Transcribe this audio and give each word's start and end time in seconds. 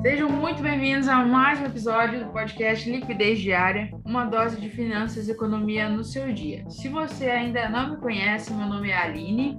Sejam 0.00 0.28
muito 0.28 0.62
bem-vindos 0.62 1.08
a 1.08 1.24
mais 1.24 1.60
um 1.60 1.64
episódio 1.64 2.24
do 2.24 2.30
podcast 2.30 2.88
Liquidez 2.88 3.40
Diária, 3.40 3.90
uma 4.04 4.24
dose 4.24 4.60
de 4.60 4.70
finanças 4.70 5.26
e 5.26 5.32
economia 5.32 5.88
no 5.88 6.04
seu 6.04 6.32
dia. 6.32 6.64
Se 6.70 6.88
você 6.88 7.28
ainda 7.28 7.68
não 7.68 7.90
me 7.90 7.96
conhece, 7.96 8.54
meu 8.54 8.68
nome 8.68 8.90
é 8.90 8.96
Aline. 8.96 9.58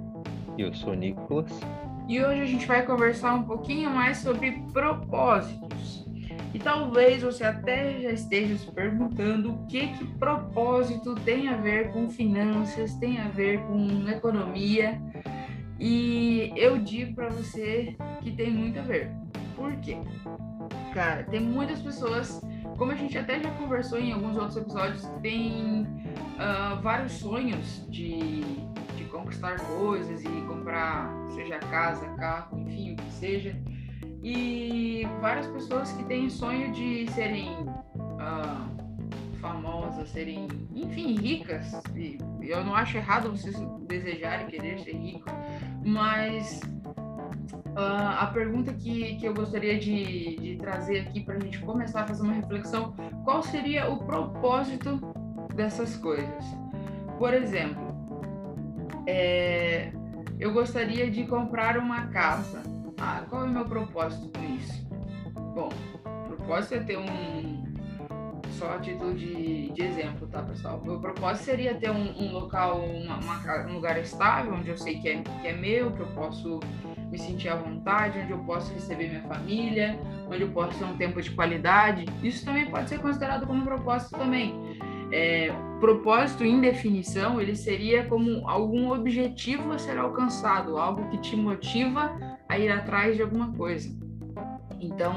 E 0.56 0.62
eu 0.62 0.72
sou 0.72 0.92
o 0.92 0.94
Nicolas. 0.94 1.52
E 2.08 2.24
hoje 2.24 2.40
a 2.40 2.46
gente 2.46 2.66
vai 2.66 2.86
conversar 2.86 3.34
um 3.34 3.42
pouquinho 3.42 3.90
mais 3.90 4.16
sobre 4.16 4.52
propósitos. 4.72 6.06
E 6.54 6.58
talvez 6.58 7.22
você 7.22 7.44
até 7.44 8.00
já 8.00 8.10
esteja 8.10 8.56
se 8.56 8.72
perguntando 8.72 9.52
o 9.52 9.66
que 9.66 9.88
que 9.88 10.06
propósito 10.18 11.16
tem 11.16 11.48
a 11.48 11.56
ver 11.58 11.92
com 11.92 12.08
finanças, 12.08 12.94
tem 12.94 13.20
a 13.20 13.28
ver 13.28 13.60
com 13.66 14.08
economia. 14.08 14.98
E 15.78 16.50
eu 16.56 16.78
digo 16.78 17.14
para 17.14 17.28
você 17.28 17.94
que 18.22 18.30
tem 18.32 18.50
muito 18.50 18.78
a 18.78 18.82
ver. 18.82 19.20
Por 19.60 19.76
quê? 19.76 19.98
Cara, 20.94 21.22
tem 21.24 21.38
muitas 21.38 21.82
pessoas, 21.82 22.40
como 22.78 22.92
a 22.92 22.94
gente 22.94 23.18
até 23.18 23.38
já 23.38 23.50
conversou 23.50 23.98
em 23.98 24.10
alguns 24.10 24.34
outros 24.38 24.56
episódios, 24.56 25.04
tem 25.20 25.82
uh, 25.82 26.80
vários 26.80 27.12
sonhos 27.12 27.86
de, 27.90 28.40
de 28.96 29.04
conquistar 29.10 29.60
coisas 29.60 30.24
e 30.24 30.28
comprar, 30.48 31.14
seja 31.34 31.58
casa, 31.58 32.08
carro, 32.14 32.58
enfim, 32.58 32.94
o 32.94 32.96
que 32.96 33.12
seja. 33.12 33.54
E 34.22 35.06
várias 35.20 35.46
pessoas 35.48 35.92
que 35.92 36.04
têm 36.04 36.30
sonho 36.30 36.72
de 36.72 37.06
serem 37.12 37.50
uh, 37.60 39.36
famosas, 39.42 40.08
serem, 40.08 40.48
enfim, 40.74 41.16
ricas. 41.16 41.70
E 41.94 42.18
eu 42.40 42.64
não 42.64 42.74
acho 42.74 42.96
errado 42.96 43.30
vocês 43.30 43.56
desejarem 43.86 44.46
querer 44.46 44.80
ser 44.80 44.96
rico, 44.96 45.26
mas 45.84 46.62
Uh, 47.80 48.12
a 48.18 48.26
pergunta 48.26 48.74
que, 48.74 49.14
que 49.16 49.24
eu 49.24 49.32
gostaria 49.32 49.78
de, 49.78 50.36
de 50.36 50.56
trazer 50.56 51.00
aqui 51.00 51.20
para 51.20 51.36
a 51.36 51.40
gente 51.40 51.58
começar 51.60 52.02
a 52.02 52.06
fazer 52.06 52.22
uma 52.22 52.34
reflexão: 52.34 52.94
qual 53.24 53.42
seria 53.42 53.88
o 53.88 54.04
propósito 54.04 55.00
dessas 55.54 55.96
coisas? 55.96 56.44
Por 57.18 57.32
exemplo, 57.32 57.80
é, 59.06 59.92
eu 60.38 60.52
gostaria 60.52 61.10
de 61.10 61.24
comprar 61.24 61.78
uma 61.78 62.08
casa. 62.08 62.62
Ah, 63.00 63.24
qual 63.30 63.44
é 63.44 63.46
o 63.46 63.48
meu 63.48 63.64
propósito 63.64 64.30
com 64.38 64.44
isso? 64.56 64.86
Bom, 65.54 65.70
o 66.04 66.36
propósito 66.36 66.74
é 66.74 66.80
ter 66.80 66.98
um. 66.98 67.64
Só 68.58 68.74
a 68.74 68.78
título 68.78 69.14
de, 69.14 69.70
de 69.70 69.82
exemplo, 69.82 70.28
tá, 70.28 70.42
pessoal? 70.42 70.82
Meu 70.84 71.00
propósito 71.00 71.46
seria 71.46 71.74
ter 71.76 71.90
um, 71.90 72.12
um 72.18 72.30
local, 72.30 72.84
uma, 72.84 73.16
uma, 73.16 73.66
um 73.68 73.72
lugar 73.76 73.98
estável, 73.98 74.52
onde 74.52 74.68
eu 74.68 74.76
sei 74.76 75.00
que 75.00 75.08
é, 75.08 75.22
que 75.22 75.48
é 75.48 75.54
meu, 75.54 75.92
que 75.92 76.00
eu 76.00 76.08
posso 76.08 76.60
me 77.10 77.18
sentir 77.18 77.48
à 77.48 77.56
vontade, 77.56 78.18
onde 78.18 78.30
eu 78.30 78.38
posso 78.38 78.72
receber 78.72 79.08
minha 79.08 79.22
família, 79.22 79.98
onde 80.28 80.42
eu 80.42 80.50
posso 80.50 80.78
ter 80.78 80.84
um 80.84 80.96
tempo 80.96 81.20
de 81.20 81.30
qualidade. 81.32 82.04
Isso 82.22 82.44
também 82.44 82.70
pode 82.70 82.88
ser 82.88 82.98
considerado 83.00 83.46
como 83.46 83.60
um 83.60 83.64
propósito 83.64 84.16
também. 84.16 84.54
É, 85.12 85.52
propósito 85.80 86.44
em 86.44 86.60
definição, 86.60 87.40
ele 87.40 87.56
seria 87.56 88.04
como 88.04 88.48
algum 88.48 88.92
objetivo 88.92 89.72
a 89.72 89.78
ser 89.78 89.98
alcançado, 89.98 90.78
algo 90.78 91.08
que 91.10 91.18
te 91.18 91.34
motiva 91.34 92.16
a 92.48 92.58
ir 92.58 92.70
atrás 92.70 93.16
de 93.16 93.22
alguma 93.22 93.52
coisa. 93.52 93.90
Então, 94.80 95.14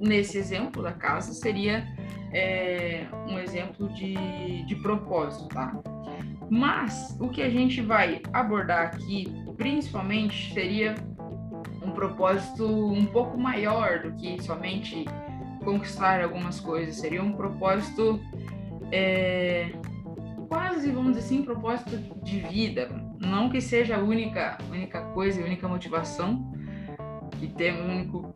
nesse 0.00 0.38
exemplo 0.38 0.82
da 0.82 0.92
casa, 0.92 1.32
seria 1.34 1.86
é, 2.32 3.06
um 3.28 3.38
exemplo 3.38 3.88
de, 3.90 4.64
de 4.64 4.74
propósito, 4.76 5.48
tá? 5.48 5.78
Mas 6.50 7.16
o 7.20 7.28
que 7.28 7.42
a 7.42 7.48
gente 7.48 7.80
vai 7.80 8.20
abordar 8.32 8.86
aqui, 8.86 9.26
principalmente, 9.56 10.52
seria 10.52 10.94
um 11.84 11.92
propósito 11.92 12.66
um 12.66 13.04
pouco 13.06 13.38
maior 13.38 14.00
do 14.00 14.12
que 14.12 14.42
somente 14.42 15.04
conquistar 15.64 16.22
algumas 16.22 16.60
coisas. 16.60 16.96
Seria 16.96 17.22
um 17.22 17.32
propósito 17.32 18.20
é, 18.90 19.72
quase, 20.48 20.90
vamos 20.90 21.14
dizer 21.14 21.26
assim, 21.26 21.42
propósito 21.42 21.96
de 22.22 22.40
vida. 22.40 22.88
Não 23.18 23.48
que 23.48 23.60
seja 23.60 23.96
a 23.96 23.98
única, 23.98 24.58
única 24.70 25.00
coisa, 25.12 25.40
a 25.40 25.44
única 25.44 25.66
motivação, 25.66 26.52
que 27.38 27.48
tem 27.48 27.72
um 27.72 27.90
único 27.90 28.34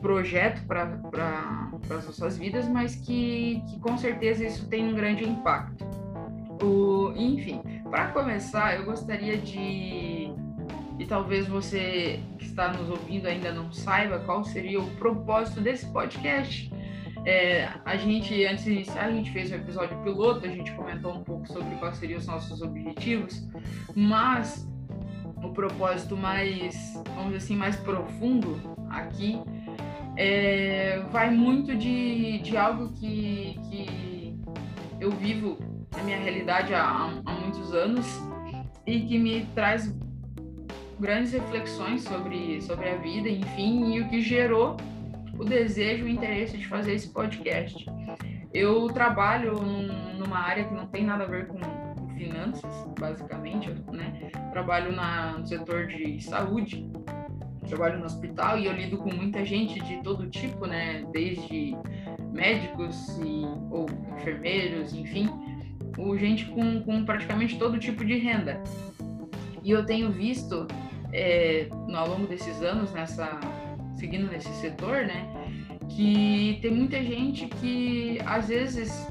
projeto 0.00 0.62
para 0.66 1.70
as 1.96 2.06
nossas 2.06 2.36
vidas, 2.36 2.68
mas 2.68 2.94
que, 2.94 3.62
que 3.68 3.80
com 3.80 3.96
certeza 3.96 4.44
isso 4.44 4.68
tem 4.68 4.86
um 4.86 4.94
grande 4.94 5.24
impacto. 5.24 5.84
O, 6.62 7.12
enfim, 7.16 7.62
para 7.90 8.08
começar, 8.08 8.76
eu 8.76 8.84
gostaria 8.84 9.38
de 9.38 10.13
e 10.98 11.04
talvez 11.06 11.46
você 11.46 12.20
que 12.38 12.46
está 12.46 12.72
nos 12.72 12.88
ouvindo 12.88 13.26
ainda 13.26 13.52
não 13.52 13.72
saiba 13.72 14.20
qual 14.20 14.44
seria 14.44 14.80
o 14.80 14.90
propósito 14.96 15.60
desse 15.60 15.86
podcast. 15.90 16.72
É, 17.26 17.68
a 17.84 17.96
gente, 17.96 18.44
antes 18.44 18.64
de 18.64 18.72
iniciar, 18.72 19.06
a 19.06 19.10
gente 19.10 19.30
fez 19.30 19.50
um 19.50 19.54
episódio 19.56 19.96
piloto, 20.02 20.46
a 20.46 20.48
gente 20.48 20.70
comentou 20.72 21.14
um 21.14 21.24
pouco 21.24 21.46
sobre 21.48 21.74
quais 21.76 21.96
seriam 21.96 22.18
os 22.18 22.26
nossos 22.26 22.60
objetivos, 22.60 23.48
mas 23.96 24.68
o 25.42 25.50
propósito 25.50 26.16
mais, 26.16 26.92
vamos 27.14 27.32
dizer 27.32 27.36
assim, 27.38 27.56
mais 27.56 27.76
profundo 27.76 28.60
aqui 28.90 29.40
é, 30.16 31.00
vai 31.10 31.30
muito 31.30 31.74
de, 31.74 32.38
de 32.38 32.56
algo 32.56 32.92
que, 32.92 33.58
que 33.68 34.38
eu 35.00 35.10
vivo 35.10 35.58
na 35.96 36.02
minha 36.02 36.18
realidade 36.18 36.74
há, 36.74 37.20
há 37.24 37.32
muitos 37.32 37.72
anos 37.72 38.06
e 38.86 39.00
que 39.00 39.18
me 39.18 39.44
traz 39.54 39.94
grandes 41.04 41.32
reflexões 41.32 42.02
sobre, 42.02 42.62
sobre 42.62 42.88
a 42.88 42.96
vida, 42.96 43.28
enfim, 43.28 43.94
e 43.94 44.00
o 44.00 44.08
que 44.08 44.22
gerou 44.22 44.78
o 45.38 45.44
desejo 45.44 46.06
e 46.06 46.08
o 46.08 46.08
interesse 46.08 46.56
de 46.56 46.66
fazer 46.66 46.94
esse 46.94 47.08
podcast. 47.08 47.84
Eu 48.54 48.86
trabalho 48.86 49.52
num, 49.60 50.14
numa 50.14 50.38
área 50.38 50.64
que 50.64 50.72
não 50.72 50.86
tem 50.86 51.04
nada 51.04 51.24
a 51.24 51.26
ver 51.26 51.46
com, 51.48 51.58
finanças, 52.16 52.72
basicamente, 52.98 53.70
né? 53.92 54.30
Trabalho 54.50 54.92
na, 54.92 55.36
no 55.36 55.46
setor 55.46 55.88
de 55.88 56.22
saúde, 56.22 56.90
trabalho 57.68 57.98
no 57.98 58.06
hospital 58.06 58.58
e 58.58 58.64
eu 58.64 58.72
lido 58.72 58.96
com 58.96 59.12
muita 59.12 59.44
gente 59.44 59.78
de 59.80 60.02
todo 60.02 60.30
tipo, 60.30 60.64
né? 60.64 61.04
Desde 61.12 61.76
médicos 62.32 63.18
e, 63.18 63.44
ou 63.70 63.86
enfermeiros, 64.16 64.94
enfim, 64.94 65.28
gente 66.18 66.46
com, 66.46 66.82
com 66.82 67.04
praticamente 67.04 67.58
todo 67.58 67.78
tipo 67.78 68.02
de 68.02 68.16
renda. 68.16 68.62
E 69.62 69.70
eu 69.70 69.84
tenho 69.84 70.10
visto 70.10 70.66
é, 71.14 71.68
ao 71.94 72.08
longo 72.08 72.26
desses 72.26 72.60
anos, 72.60 72.92
nessa, 72.92 73.38
seguindo 73.96 74.30
nesse 74.30 74.52
setor, 74.60 75.06
né, 75.06 75.26
que 75.88 76.58
tem 76.60 76.72
muita 76.72 77.02
gente 77.02 77.46
que 77.46 78.18
às 78.26 78.48
vezes 78.48 79.08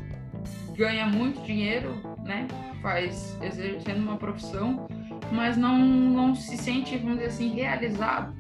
ganha 0.76 1.06
muito 1.06 1.42
dinheiro, 1.44 1.96
né, 2.24 2.48
faz 2.82 3.38
exercendo 3.42 4.00
uma 4.00 4.18
profissão, 4.18 4.88
mas 5.32 5.56
não, 5.56 5.78
não 5.80 6.36
se 6.36 6.58
sente, 6.58 6.98
vamos 6.98 7.16
dizer 7.16 7.28
assim, 7.28 7.54
realizado 7.54 8.36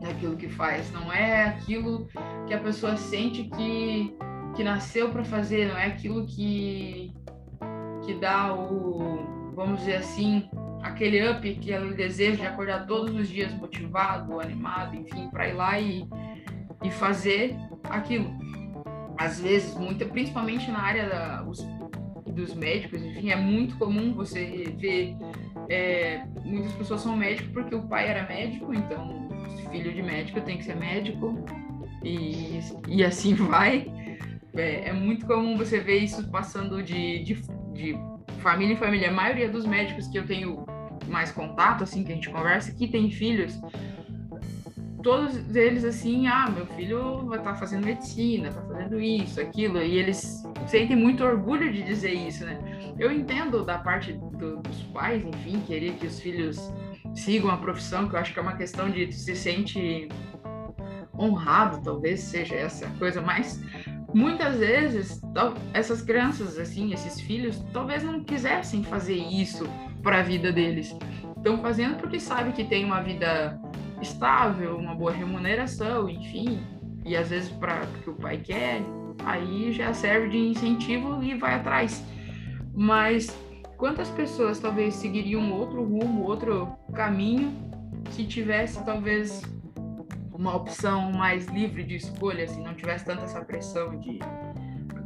naquilo 0.00 0.36
que 0.36 0.48
faz. 0.48 0.90
Não 0.92 1.12
é 1.12 1.44
aquilo 1.44 2.08
que 2.46 2.54
a 2.54 2.58
pessoa 2.58 2.96
sente 2.96 3.44
que, 3.44 4.16
que 4.56 4.64
nasceu 4.64 5.10
para 5.10 5.24
fazer, 5.24 5.68
não 5.68 5.78
é 5.78 5.86
aquilo 5.86 6.26
que, 6.26 7.12
que 8.04 8.14
dá 8.14 8.52
o, 8.52 9.52
vamos 9.54 9.80
dizer 9.80 9.96
assim, 9.96 10.50
aquele 11.02 11.28
up, 11.28 11.50
aquele 11.50 11.94
desejo 11.94 12.36
de 12.36 12.46
acordar 12.46 12.86
todos 12.86 13.12
os 13.12 13.28
dias 13.28 13.52
motivado, 13.54 14.38
animado, 14.38 14.94
enfim, 14.94 15.28
para 15.30 15.48
ir 15.48 15.54
lá 15.54 15.80
e, 15.80 16.06
e 16.84 16.90
fazer 16.92 17.56
aquilo. 17.90 18.30
Às 19.18 19.40
vezes, 19.40 19.74
muita, 19.76 20.04
principalmente 20.04 20.70
na 20.70 20.80
área 20.80 21.08
da, 21.08 21.44
os, 21.44 21.58
dos 22.26 22.54
médicos, 22.54 23.02
enfim, 23.02 23.30
é 23.30 23.36
muito 23.36 23.76
comum 23.78 24.14
você 24.14 24.72
ver 24.78 25.16
é, 25.68 26.24
muitas 26.44 26.72
pessoas 26.72 27.00
são 27.00 27.16
médicos 27.16 27.50
porque 27.52 27.74
o 27.74 27.82
pai 27.82 28.08
era 28.08 28.26
médico, 28.28 28.72
então 28.72 29.28
filho 29.72 29.92
de 29.92 30.02
médico 30.02 30.40
tem 30.40 30.58
que 30.58 30.64
ser 30.64 30.76
médico 30.76 31.44
e, 32.04 32.60
e 32.86 33.04
assim 33.04 33.34
vai. 33.34 33.90
É, 34.54 34.90
é 34.90 34.92
muito 34.92 35.26
comum 35.26 35.56
você 35.56 35.80
ver 35.80 35.98
isso 35.98 36.30
passando 36.30 36.80
de, 36.80 37.24
de, 37.24 37.42
de 37.72 37.98
família 38.38 38.74
em 38.74 38.76
família. 38.76 39.08
A 39.08 39.12
maioria 39.12 39.48
dos 39.48 39.66
médicos 39.66 40.06
que 40.06 40.18
eu 40.18 40.26
tenho 40.26 40.64
mais 41.08 41.30
contato, 41.30 41.84
assim, 41.84 42.04
que 42.04 42.12
a 42.12 42.14
gente 42.14 42.30
conversa, 42.30 42.72
que 42.72 42.88
tem 42.88 43.10
filhos, 43.10 43.60
todos 45.02 45.56
eles 45.56 45.84
assim, 45.84 46.26
ah, 46.26 46.48
meu 46.48 46.64
filho 46.66 47.26
vai 47.26 47.38
estar 47.38 47.52
tá 47.52 47.56
fazendo 47.56 47.84
medicina, 47.84 48.50
tá 48.50 48.62
fazendo 48.62 49.00
isso, 49.00 49.40
aquilo, 49.40 49.82
e 49.82 49.98
eles 49.98 50.42
sentem 50.66 50.96
muito 50.96 51.24
orgulho 51.24 51.72
de 51.72 51.82
dizer 51.82 52.12
isso, 52.12 52.44
né? 52.44 52.58
Eu 52.98 53.10
entendo 53.10 53.64
da 53.64 53.78
parte 53.78 54.12
do, 54.12 54.58
dos 54.58 54.82
pais, 54.92 55.24
enfim, 55.24 55.60
querer 55.66 55.94
que 55.94 56.06
os 56.06 56.20
filhos 56.20 56.72
sigam 57.14 57.50
a 57.50 57.56
profissão, 57.56 58.08
que 58.08 58.14
eu 58.14 58.20
acho 58.20 58.32
que 58.32 58.38
é 58.38 58.42
uma 58.42 58.56
questão 58.56 58.88
de 58.90 59.10
se 59.12 59.34
sente 59.34 60.08
honrado, 61.18 61.82
talvez 61.82 62.20
seja 62.20 62.54
essa 62.54 62.88
coisa, 62.98 63.20
mas 63.20 63.62
muitas 64.14 64.58
vezes 64.58 65.20
essas 65.74 66.00
crianças, 66.02 66.58
assim, 66.58 66.92
esses 66.92 67.20
filhos, 67.20 67.62
talvez 67.72 68.02
não 68.02 68.22
quisessem 68.22 68.82
fazer 68.84 69.16
isso 69.16 69.68
para 70.02 70.20
a 70.20 70.22
vida 70.22 70.52
deles. 70.52 70.96
Estão 71.36 71.58
fazendo 71.58 71.96
porque 71.96 72.20
sabe 72.20 72.52
que 72.52 72.64
tem 72.64 72.84
uma 72.84 73.00
vida 73.00 73.60
estável, 74.00 74.76
uma 74.76 74.94
boa 74.94 75.12
remuneração, 75.12 76.08
enfim, 76.08 76.60
e 77.04 77.16
às 77.16 77.30
vezes 77.30 77.50
para 77.50 77.80
porque 77.86 78.10
o 78.10 78.14
pai 78.14 78.38
quer, 78.38 78.82
aí 79.24 79.72
já 79.72 79.92
serve 79.92 80.30
de 80.30 80.38
incentivo 80.38 81.22
e 81.22 81.34
vai 81.34 81.54
atrás. 81.54 82.04
Mas 82.74 83.36
quantas 83.76 84.08
pessoas 84.10 84.58
talvez 84.58 84.94
seguiriam 84.94 85.52
outro 85.52 85.82
rumo, 85.82 86.22
outro 86.22 86.72
caminho, 86.94 87.52
se 88.10 88.24
tivesse 88.24 88.84
talvez 88.84 89.42
uma 90.32 90.56
opção 90.56 91.12
mais 91.12 91.46
livre 91.46 91.84
de 91.84 91.96
escolha, 91.96 92.44
assim, 92.44 92.62
não 92.62 92.74
tivesse 92.74 93.04
tanta 93.04 93.24
essa 93.24 93.40
pressão 93.44 93.98
de 94.00 94.18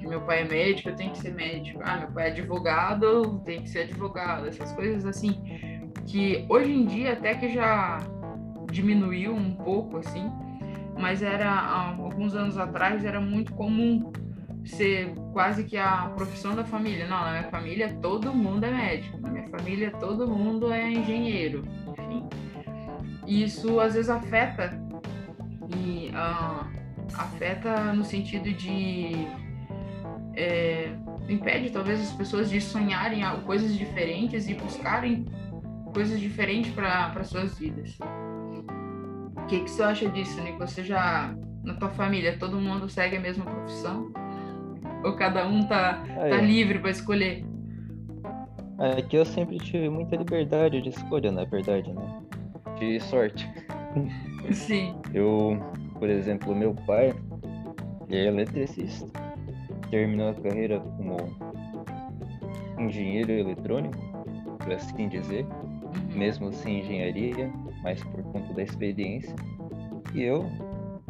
meu 0.07 0.21
pai 0.23 0.43
é 0.43 0.45
médico, 0.45 0.89
eu 0.89 0.97
tenho 0.97 1.13
que 1.13 1.19
ser 1.19 1.35
médico. 1.35 1.81
Ah, 1.85 1.99
meu 1.99 2.09
pai 2.09 2.29
é 2.29 2.31
advogado, 2.31 3.05
eu 3.05 3.39
tenho 3.41 3.63
que 3.63 3.69
ser 3.69 3.81
advogado. 3.81 4.47
Essas 4.47 4.73
coisas 4.73 5.05
assim 5.05 5.43
que 6.07 6.47
hoje 6.49 6.73
em 6.73 6.87
dia 6.87 7.13
até 7.15 7.35
que 7.35 7.53
já 7.53 7.99
diminuiu 8.71 9.35
um 9.35 9.55
pouco 9.55 9.99
assim, 9.99 10.31
mas 10.99 11.23
era 11.23 11.51
alguns 11.99 12.35
anos 12.35 12.57
atrás 12.57 13.05
era 13.05 13.21
muito 13.21 13.53
comum 13.55 14.13
ser 14.65 15.15
quase 15.33 15.65
que 15.65 15.77
a 15.77 16.13
profissão 16.17 16.55
da 16.55 16.65
família. 16.65 17.07
Não, 17.07 17.21
na 17.21 17.31
minha 17.31 17.51
família 17.51 17.97
todo 18.01 18.35
mundo 18.35 18.65
é 18.65 18.71
médico, 18.71 19.19
na 19.21 19.31
minha 19.31 19.49
família 19.49 19.91
todo 19.93 20.27
mundo 20.29 20.73
é 20.73 20.91
engenheiro, 20.91 21.65
enfim. 21.89 22.29
Isso 23.27 23.81
às 23.81 23.95
vezes 23.95 24.11
afeta 24.11 24.79
e 25.77 26.11
uh, 26.11 26.67
afeta 27.15 27.93
no 27.93 28.05
sentido 28.05 28.53
de 28.53 29.27
é, 30.37 30.91
impede 31.29 31.71
talvez 31.71 32.01
as 32.01 32.13
pessoas 32.13 32.51
de 32.51 32.61
sonharem 32.61 33.23
coisas 33.45 33.75
diferentes 33.77 34.49
e 34.49 34.55
buscarem 34.55 35.25
coisas 35.93 36.21
diferentes 36.21 36.73
para 36.73 37.25
suas 37.25 37.59
vidas. 37.59 37.99
O 39.37 39.47
que, 39.47 39.61
que 39.61 39.71
você 39.71 39.83
acha 39.83 40.09
disso, 40.11 40.41
Nico? 40.43 40.59
Você 40.59 40.85
já, 40.85 41.35
na 41.65 41.75
tua 41.75 41.89
família, 41.89 42.37
todo 42.39 42.61
mundo 42.61 42.89
segue 42.89 43.17
a 43.17 43.21
mesma 43.21 43.45
profissão? 43.45 44.13
Ou 45.05 45.15
cada 45.15 45.47
um 45.47 45.67
tá, 45.67 46.05
tá 46.05 46.41
livre 46.41 46.79
para 46.81 46.91
escolher? 46.91 47.45
É 48.79 49.01
que 49.01 49.17
eu 49.17 49.25
sempre 49.25 49.57
tive 49.59 49.89
muita 49.89 50.17
liberdade 50.17 50.83
de 50.83 50.91
escolha, 50.91 51.33
na 51.33 51.45
verdade, 51.45 51.93
né? 51.93 52.23
De 52.79 53.01
sorte. 53.01 53.49
Sim. 54.53 54.97
Eu, 55.15 55.59
por 55.99 56.11
exemplo, 56.11 56.55
meu 56.55 56.75
pai, 56.87 57.15
ele 58.09 58.17
é 58.17 58.27
eletricista. 58.27 59.26
Terminou 59.91 60.31
a 60.31 60.35
carreira 60.35 60.81
como 60.81 61.17
engenheiro 62.79 63.33
eletrônico, 63.33 63.97
por 64.59 64.73
assim 64.73 65.09
dizer, 65.09 65.45
uhum. 65.45 66.19
mesmo 66.19 66.53
sem 66.53 66.81
engenharia, 66.81 67.51
mas 67.83 68.03
por 68.03 68.23
conta 68.25 68.53
da 68.53 68.63
experiência. 68.63 69.35
E 70.15 70.23
eu, 70.23 70.45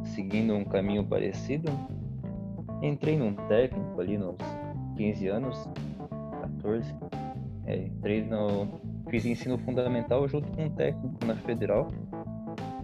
seguindo 0.04 0.54
um 0.54 0.64
caminho 0.64 1.04
parecido, 1.04 1.70
entrei 2.82 3.16
num 3.16 3.34
técnico 3.48 4.00
ali 4.00 4.18
nos 4.18 4.36
15 4.96 5.28
anos, 5.28 5.68
14. 6.40 6.94
É, 7.66 7.76
entrei 7.76 8.22
no. 8.24 8.68
Fiz 9.08 9.24
ensino 9.24 9.56
fundamental 9.58 10.26
junto 10.26 10.50
com 10.52 10.64
um 10.64 10.70
técnico 10.70 11.24
na 11.24 11.36
federal. 11.36 11.92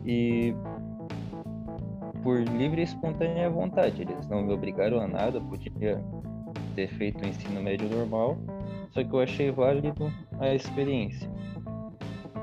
E 0.05 0.55
por 2.23 2.41
livre 2.41 2.81
e 2.81 2.85
espontânea 2.85 3.51
vontade. 3.51 4.03
Eles 4.03 4.29
não 4.29 4.43
me 4.43 4.53
obrigaram 4.53 5.01
a 5.01 5.07
nada, 5.07 5.41
podia 5.41 6.03
ter 6.75 6.89
feito 6.89 7.23
o 7.23 7.29
ensino 7.29 7.63
médio 7.63 7.89
normal, 7.89 8.39
só 8.91 9.03
que 9.03 9.13
eu 9.13 9.21
achei 9.21 9.51
válido 9.51 10.13
a 10.39 10.55
experiência. 10.55 11.31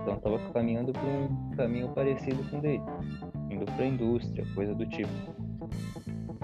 Então 0.02 0.16
estava 0.16 0.40
caminhando 0.54 0.92
para 0.92 1.04
um 1.04 1.52
caminho 1.56 1.90
parecido 1.90 2.44
com 2.50 2.58
o 2.58 2.62
dele, 2.62 2.82
indo 3.50 3.66
para 3.66 3.84
a 3.84 3.88
indústria, 3.88 4.46
coisa 4.56 4.74
do 4.74 4.86
tipo. 4.86 5.10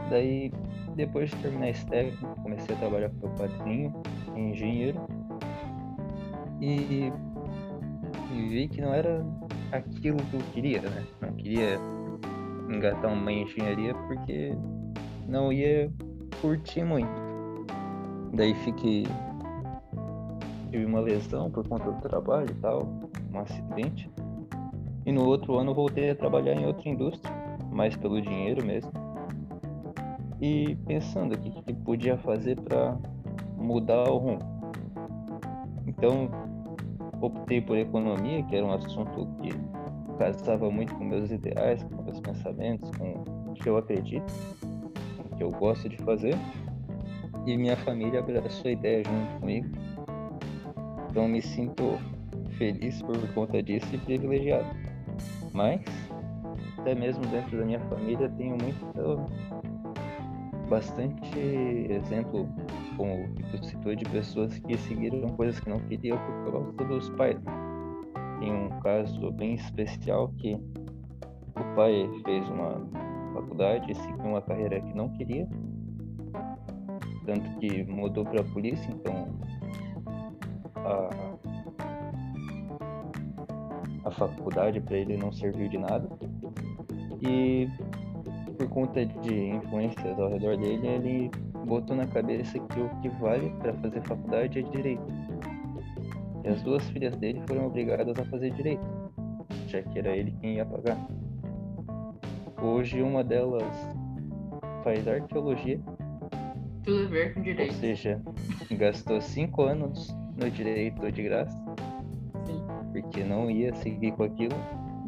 Daí, 0.10 0.52
depois 0.96 1.30
de 1.30 1.36
terminar 1.38 1.70
esse 1.70 1.86
técnico, 1.88 2.36
comecei 2.42 2.76
a 2.76 2.80
trabalhar 2.80 3.10
com 3.10 3.28
o 3.28 3.30
padrinho, 3.32 3.94
engenheiro, 4.36 5.00
e, 6.62 7.12
e 8.32 8.50
vi 8.50 8.68
que 8.68 8.82
não 8.82 8.94
era 8.94 9.26
aquilo 9.72 10.18
que 10.18 10.34
eu 10.36 10.42
queria, 10.54 10.82
né? 10.82 11.04
Não 11.22 11.34
queria 11.34 11.80
engatar 12.70 13.12
uma 13.12 13.32
engenharia 13.32 13.94
porque 14.08 14.54
não 15.28 15.52
ia 15.52 15.92
curtir 16.42 16.84
muito. 16.84 17.26
Daí 18.34 18.54
fiquei. 18.54 19.06
Tive 20.72 20.86
uma 20.86 21.00
lesão 21.00 21.50
por 21.50 21.68
conta 21.68 21.92
do 21.92 22.02
trabalho 22.02 22.50
e 22.50 22.56
tal, 22.56 22.88
um 23.34 23.40
acidente. 23.40 24.10
E 25.06 25.12
no 25.12 25.26
outro 25.26 25.58
ano 25.58 25.74
voltei 25.74 26.10
a 26.10 26.16
trabalhar 26.16 26.54
em 26.54 26.66
outra 26.66 26.90
indústria, 26.90 27.34
mais 27.72 27.96
pelo 27.96 28.22
dinheiro 28.22 28.66
mesmo. 28.66 28.92
E 30.42 30.76
pensando 30.88 31.36
o 31.36 31.38
que, 31.38 31.50
que 31.50 31.74
podia 31.74 32.18
fazer 32.18 32.60
para 32.60 32.98
mudar 33.58 34.10
o 34.10 34.18
rumo. 34.18 34.40
Então 35.88 36.30
optei 37.22 37.62
por 37.62 37.78
economia, 37.78 38.44
que 38.44 38.56
era 38.56 38.66
um 38.66 38.74
assunto 38.74 39.28
que 39.42 39.50
casava 40.18 40.70
muito 40.70 40.94
com 40.96 41.04
meus 41.04 41.32
ideais, 41.32 41.84
com 41.84 42.04
meus 42.04 42.20
pensamentos, 42.20 42.90
com 42.98 43.24
o 43.52 43.54
que 43.54 43.68
eu 43.68 43.78
acredito, 43.78 44.32
com 45.18 45.24
o 45.24 45.38
que 45.38 45.44
eu 45.44 45.52
gosto 45.52 45.88
de 45.90 45.98
fazer. 45.98 46.36
E 47.46 47.58
minha 47.58 47.78
família 47.78 48.20
abraçou 48.20 48.70
a 48.70 48.72
ideia 48.72 49.04
junto 49.04 49.40
comigo. 49.40 49.68
Então 51.10 51.28
me 51.28 51.42
sinto 51.42 52.00
feliz 52.58 53.02
por 53.02 53.18
conta 53.34 53.62
disso 53.62 53.88
e 53.94 53.98
privilegiado. 53.98 54.66
Mas, 55.54 55.82
até 56.80 56.96
mesmo 56.96 57.26
dentro 57.28 57.58
da 57.58 57.66
minha 57.66 57.80
família, 57.82 58.30
tenho 58.30 58.58
muito. 58.58 58.86
bastante 60.70 61.40
exemplo, 61.90 62.50
como 62.98 63.30
tu 63.52 63.64
citou, 63.64 63.96
de 63.96 64.06
pessoas 64.06 64.58
que 64.60 64.78
seguiram 64.78 65.30
coisas 65.36 65.60
que 65.60 65.70
não 65.70 65.80
queriam 65.82 66.18
por 66.18 66.52
causa 66.52 66.72
dos 66.86 67.10
pais 67.12 67.38
tem 68.40 68.54
um 68.54 68.70
caso 68.82 69.32
bem 69.32 69.56
especial 69.56 70.30
que 70.38 70.56
o 70.56 71.76
pai 71.76 72.10
fez 72.24 72.48
uma 72.50 72.82
faculdade 73.34 73.92
e 73.92 73.96
seguiu 73.96 74.26
uma 74.26 74.42
carreira 74.42 74.80
que 74.82 74.94
não 74.94 75.10
queria, 75.10 75.48
tanto 77.26 77.50
que 77.60 77.84
mudou 77.84 78.24
para 78.26 78.42
a 78.42 78.44
polícia, 78.44 78.92
então 78.92 79.28
a, 80.76 81.10
a 84.08 84.12
faculdade 84.12 84.80
para 84.82 84.98
ele 84.98 85.18
não 85.18 85.32
serviu 85.32 85.68
de 85.68 85.78
nada. 85.78 86.08
E 87.22 87.68
por 88.58 88.70
conta 88.70 89.06
de 89.06 89.50
influências 89.50 90.20
ao 90.20 90.30
redor 90.30 90.58
dele, 90.58 90.88
ele 90.88 91.32
botou 91.66 91.96
na 91.96 92.06
cabeça 92.06 92.60
que 92.60 92.80
o 92.80 92.90
que 93.02 93.10
vale 93.10 93.50
para 93.60 93.74
fazer 93.76 94.02
faculdade 94.02 94.60
é 94.60 94.62
direito 94.62 95.25
e 96.46 96.50
as 96.50 96.62
duas 96.62 96.88
filhas 96.90 97.16
dele 97.18 97.42
foram 97.48 97.66
obrigadas 97.66 98.18
a 98.20 98.26
fazer 98.26 98.52
direito, 98.52 98.86
já 99.68 99.82
que 99.82 99.98
era 99.98 100.16
ele 100.16 100.32
quem 100.40 100.56
ia 100.56 100.66
pagar. 100.66 100.98
Hoje 102.62 103.02
uma 103.02 103.24
delas 103.24 103.64
faz 104.84 105.08
arqueologia. 105.08 105.80
Tudo 106.84 107.06
a 107.06 107.10
ver 107.10 107.34
com 107.34 107.42
direito. 107.42 107.74
Ou 107.74 107.80
seja, 107.80 108.22
gastou 108.72 109.20
cinco 109.20 109.64
anos 109.64 110.16
no 110.38 110.50
direito 110.52 111.12
de 111.12 111.24
graça. 111.24 111.58
Sim. 112.46 112.64
Porque 112.92 113.24
não 113.24 113.50
ia 113.50 113.74
seguir 113.76 114.12
com 114.12 114.24
aquilo. 114.24 114.56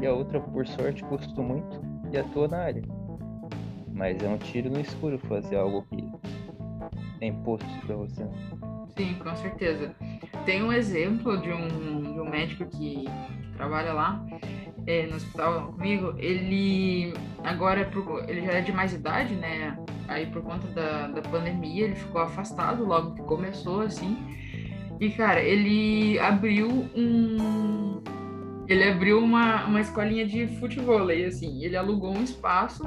E 0.02 0.08
a 0.08 0.14
outra, 0.14 0.40
por 0.40 0.68
sorte, 0.68 1.04
custou 1.04 1.44
muito 1.44 1.82
e 2.12 2.18
atua 2.18 2.48
na 2.48 2.58
área. 2.58 2.84
Mas 3.94 4.22
é 4.24 4.28
um 4.28 4.38
tiro 4.38 4.70
no 4.70 4.80
escuro 4.80 5.20
fazer 5.20 5.56
algo 5.56 5.84
que 5.90 6.04
é 7.22 7.28
imposto 7.28 7.68
para 7.86 7.96
você. 7.96 8.28
Sim, 8.96 9.16
com 9.16 9.36
certeza. 9.36 9.96
Tem 10.48 10.64
um 10.64 10.72
exemplo 10.72 11.38
de 11.42 11.52
um, 11.52 12.14
de 12.14 12.22
um 12.22 12.30
médico 12.30 12.66
que, 12.68 13.04
que 13.04 13.52
trabalha 13.58 13.92
lá 13.92 14.26
é, 14.88 15.06
no 15.06 15.18
hospital 15.18 15.74
comigo. 15.74 16.16
Ele 16.18 17.14
agora 17.44 17.82
é 17.82 18.32
ele 18.32 18.46
já 18.46 18.54
é 18.54 18.62
de 18.62 18.72
mais 18.72 18.94
idade, 18.94 19.36
né? 19.36 19.78
Aí 20.08 20.26
por 20.28 20.42
conta 20.42 20.66
da, 20.68 21.08
da 21.08 21.22
pandemia 21.22 21.84
ele 21.84 21.96
ficou 21.96 22.22
afastado 22.22 22.86
logo 22.86 23.14
que 23.16 23.24
começou, 23.24 23.82
assim. 23.82 24.18
E 25.02 25.10
cara, 25.10 25.42
ele 25.42 26.18
abriu 26.18 26.70
um. 26.96 28.02
Ele 28.70 28.86
abriu 28.86 29.20
uma, 29.20 29.66
uma 29.66 29.82
escolinha 29.82 30.26
de 30.26 30.48
futebol, 30.60 31.10
assim. 31.28 31.62
Ele 31.62 31.76
alugou 31.76 32.16
um 32.16 32.24
espaço 32.24 32.84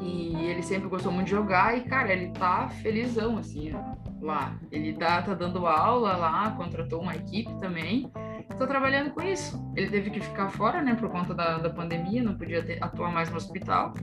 e 0.00 0.34
ele 0.34 0.62
sempre 0.62 0.88
gostou 0.88 1.12
muito 1.12 1.26
de 1.26 1.32
jogar 1.32 1.78
e, 1.78 1.82
cara, 1.82 2.12
ele 2.12 2.30
tá 2.30 2.68
felizão, 2.82 3.38
assim, 3.38 3.72
lá. 4.20 4.58
Ele 4.70 4.92
tá, 4.92 5.22
tá 5.22 5.34
dando 5.34 5.66
aula 5.66 6.16
lá, 6.16 6.50
contratou 6.52 7.00
uma 7.00 7.14
equipe 7.14 7.52
também. 7.58 8.10
Estou 8.50 8.66
trabalhando 8.66 9.10
com 9.10 9.22
isso. 9.22 9.60
Ele 9.76 9.88
teve 9.88 10.10
que 10.10 10.20
ficar 10.20 10.48
fora, 10.48 10.82
né, 10.82 10.94
por 10.94 11.08
conta 11.08 11.34
da, 11.34 11.58
da 11.58 11.70
pandemia, 11.70 12.22
não 12.22 12.36
podia 12.36 12.62
ter, 12.62 12.82
atuar 12.82 13.12
mais 13.12 13.30
no 13.30 13.36
hospital. 13.36 13.94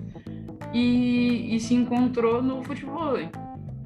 E, 0.74 1.56
e 1.56 1.60
se 1.60 1.74
encontrou 1.74 2.42
no 2.42 2.64
futebol. 2.64 3.18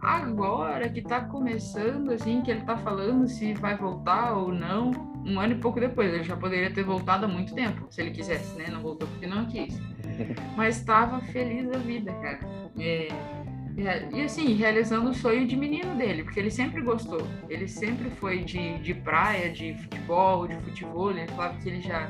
Agora 0.02 0.88
que 0.88 1.02
tá 1.02 1.22
começando, 1.22 2.12
assim, 2.12 2.42
que 2.42 2.50
ele 2.50 2.62
tá 2.62 2.78
falando 2.78 3.28
se 3.28 3.54
vai 3.54 3.76
voltar 3.76 4.34
ou 4.34 4.54
não, 4.54 4.92
um 5.26 5.40
ano 5.40 5.54
e 5.54 5.58
pouco 5.58 5.80
depois. 5.80 6.14
Ele 6.14 6.24
já 6.24 6.38
poderia 6.38 6.72
ter 6.72 6.84
voltado 6.84 7.26
há 7.26 7.28
muito 7.28 7.54
tempo, 7.54 7.88
se 7.90 8.02
ele 8.02 8.12
quisesse, 8.12 8.56
né? 8.58 8.68
Não 8.70 8.82
voltou 8.82 9.08
porque 9.08 9.28
não 9.28 9.46
quis. 9.46 9.78
Mas 10.56 10.78
estava 10.78 11.20
feliz 11.20 11.68
da 11.68 11.78
vida, 11.80 12.14
cara. 12.14 12.40
É, 12.78 13.10
e 14.14 14.22
assim, 14.22 14.54
realizando 14.54 15.10
o 15.10 15.14
sonho 15.14 15.48
de 15.48 15.56
menino 15.56 15.96
dele, 15.96 16.24
porque 16.24 16.40
ele 16.40 16.52
sempre 16.52 16.82
gostou. 16.82 17.22
Ele 17.48 17.68
sempre 17.68 18.10
foi 18.10 18.44
de, 18.44 18.78
de 18.80 18.94
praia, 18.94 19.50
de 19.52 19.74
futebol, 19.76 20.48
de 20.48 20.56
futebol. 20.58 21.12
Ele 21.12 21.28
falava 21.28 21.58
que 21.58 21.70
ele 21.70 21.82
já, 21.82 22.08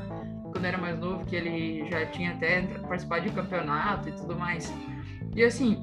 quando 0.50 0.64
era 0.64 0.78
mais 0.78 0.98
novo, 0.98 1.24
que 1.24 1.36
ele 1.36 1.88
já 1.90 2.06
tinha 2.06 2.32
até 2.32 2.62
participado 2.62 3.28
de 3.28 3.32
campeonato 3.32 4.08
e 4.08 4.12
tudo 4.12 4.36
mais. 4.36 4.72
E 5.34 5.44
assim, 5.44 5.76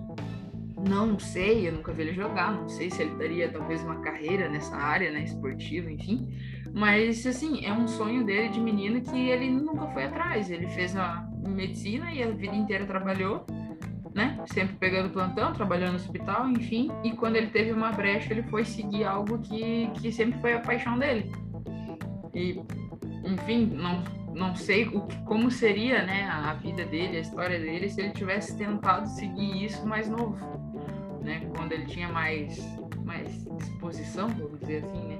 não 0.87 1.17
sei, 1.17 1.67
eu 1.67 1.73
nunca 1.73 1.91
vi 1.91 2.03
ele 2.03 2.13
jogar, 2.13 2.53
não 2.53 2.67
sei 2.67 2.89
se 2.89 3.01
ele 3.01 3.15
daria 3.15 3.49
talvez 3.49 3.81
uma 3.83 3.99
carreira 4.01 4.47
nessa 4.49 4.75
área, 4.75 5.11
né, 5.11 5.23
esportiva, 5.23 5.91
enfim. 5.91 6.27
Mas, 6.73 7.25
assim, 7.25 7.65
é 7.65 7.73
um 7.73 7.87
sonho 7.87 8.23
dele 8.23 8.49
de 8.49 8.59
menino 8.59 9.01
que 9.01 9.29
ele 9.29 9.49
nunca 9.49 9.87
foi 9.87 10.03
atrás. 10.03 10.51
Ele 10.51 10.67
fez 10.67 10.95
a 10.95 11.27
medicina 11.47 12.11
e 12.11 12.21
a 12.21 12.29
vida 12.29 12.55
inteira 12.55 12.85
trabalhou, 12.85 13.45
né? 14.17 14.35
Sempre 14.47 14.75
pegando 14.77 15.11
plantão, 15.11 15.53
trabalhando 15.53 15.91
no 15.91 15.95
hospital, 15.97 16.49
enfim. 16.49 16.91
E 17.03 17.11
quando 17.11 17.35
ele 17.35 17.47
teve 17.47 17.71
uma 17.71 17.91
brecha, 17.91 18.33
ele 18.33 18.41
foi 18.41 18.65
seguir 18.65 19.03
algo 19.03 19.37
que, 19.37 19.91
que 19.93 20.11
sempre 20.11 20.41
foi 20.41 20.53
a 20.53 20.59
paixão 20.59 20.97
dele. 20.97 21.31
E, 22.33 22.59
enfim, 23.23 23.67
não, 23.67 24.03
não 24.33 24.55
sei 24.55 24.87
o, 24.87 25.01
como 25.23 25.51
seria, 25.51 26.03
né, 26.03 26.27
a 26.27 26.51
vida 26.55 26.83
dele, 26.83 27.17
a 27.17 27.19
história 27.19 27.59
dele, 27.59 27.87
se 27.89 28.01
ele 28.01 28.09
tivesse 28.09 28.57
tentado 28.57 29.07
seguir 29.07 29.65
isso 29.65 29.87
mais 29.87 30.09
novo, 30.09 30.35
né? 31.21 31.47
Quando 31.55 31.73
ele 31.73 31.85
tinha 31.85 32.09
mais, 32.09 32.57
mais 33.05 33.45
disposição, 33.59 34.29
vamos 34.29 34.59
dizer 34.61 34.83
assim, 34.83 35.07
né? 35.09 35.19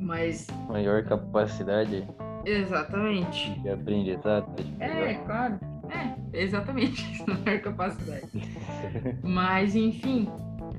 Mas. 0.00 0.46
Maior 0.68 1.02
capacidade. 1.02 2.06
Exatamente. 2.44 3.58
De 3.58 3.70
aprendizado. 3.70 4.54
É, 4.78 5.14
claro. 5.14 5.58
É, 5.90 6.42
exatamente. 6.42 7.24
Maior 7.26 7.60
capacidade. 7.60 8.28
Mas, 9.22 9.74
enfim. 9.74 10.28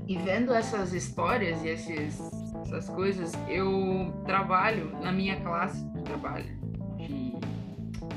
E 0.07 0.17
vendo 0.17 0.53
essas 0.53 0.93
histórias 0.93 1.61
e 1.63 1.69
esses, 1.69 2.19
essas 2.61 2.89
coisas, 2.89 3.33
eu 3.49 4.13
trabalho 4.25 4.91
na 5.01 5.11
minha 5.11 5.39
classe 5.41 5.83
de 5.89 6.01
trabalho 6.03 6.57
de 6.97 7.33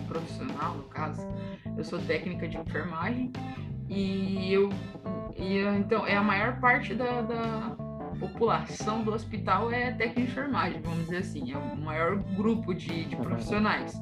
profissional, 0.07 0.77
no 0.77 0.85
caso. 0.85 1.27
Eu 1.77 1.85
sou 1.85 1.99
técnica 2.01 2.47
de 2.49 2.57
enfermagem 2.57 3.33
e 3.89 4.53
eu. 4.53 4.69
E, 5.37 5.59
então, 5.79 6.07
é 6.07 6.17
a 6.17 6.23
maior 6.23 6.61
parte 6.61 6.95
da, 6.95 7.23
da 7.23 7.77
população 8.21 9.03
do 9.03 9.13
hospital 9.13 9.73
é 9.73 9.93
técnico 9.93 10.21
de 10.21 10.27
enfermagem, 10.27 10.81
vamos 10.83 11.05
dizer 11.05 11.19
assim, 11.19 11.53
é 11.53 11.57
o 11.57 11.77
maior 11.77 12.17
grupo 12.37 12.75
de, 12.75 13.05
de 13.07 13.17
profissionais, 13.17 14.01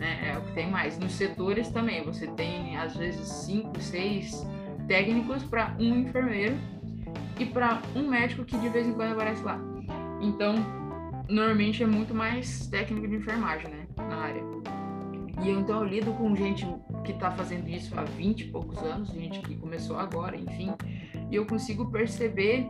né? 0.00 0.30
É 0.30 0.38
o 0.38 0.40
que 0.40 0.52
tem 0.52 0.68
mais. 0.68 0.98
Nos 0.98 1.12
setores 1.12 1.68
também, 1.68 2.02
você 2.02 2.26
tem 2.26 2.76
às 2.76 2.96
vezes 2.96 3.28
cinco, 3.28 3.78
seis 3.80 4.44
técnicos 4.88 5.44
para 5.44 5.76
um 5.78 6.00
enfermeiro 6.00 6.56
e 7.38 7.44
para 7.44 7.80
um 7.94 8.08
médico 8.08 8.44
que 8.44 8.58
de 8.58 8.68
vez 8.70 8.88
em 8.88 8.94
quando 8.94 9.12
aparece 9.12 9.42
lá. 9.44 9.60
Então, 10.20 10.54
normalmente 11.28 11.82
é 11.82 11.86
muito 11.86 12.14
mais 12.14 12.66
técnico 12.66 13.06
de 13.06 13.16
enfermagem, 13.16 13.68
né, 13.70 13.86
na 13.96 14.16
área. 14.16 14.42
E 15.42 15.50
então 15.50 15.78
eu 15.78 15.84
lido 15.84 16.12
com 16.14 16.34
gente 16.34 16.66
que 17.04 17.12
está 17.12 17.30
fazendo 17.30 17.68
isso 17.68 17.98
há 17.98 18.04
20 18.04 18.40
e 18.40 18.44
poucos 18.48 18.78
anos, 18.82 19.08
gente 19.10 19.40
que 19.40 19.56
começou 19.56 19.98
agora, 19.98 20.36
enfim, 20.36 20.72
e 21.30 21.36
eu 21.36 21.46
consigo 21.46 21.90
perceber 21.90 22.68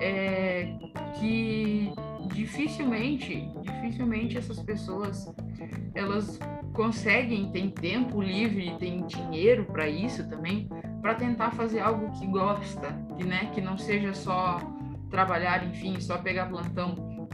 é, 0.00 0.76
que 1.18 1.92
dificilmente, 2.32 3.48
dificilmente 3.62 4.38
essas 4.38 4.60
pessoas 4.60 5.34
elas 5.94 6.38
conseguem, 6.74 7.50
tem 7.50 7.70
tempo 7.70 8.20
livre, 8.20 8.76
tem 8.78 9.06
dinheiro 9.06 9.64
para 9.64 9.88
isso 9.88 10.28
também, 10.28 10.68
para 11.00 11.14
tentar 11.14 11.52
fazer 11.52 11.80
algo 11.80 12.10
que 12.18 12.26
gosta, 12.26 12.92
que, 13.16 13.24
né, 13.24 13.50
que 13.54 13.62
não 13.62 13.78
seja 13.78 14.12
só 14.12 14.58
trabalhar, 15.10 15.64
enfim, 15.66 15.98
só 15.98 16.18
pegar 16.18 16.46
plantão 16.46 17.28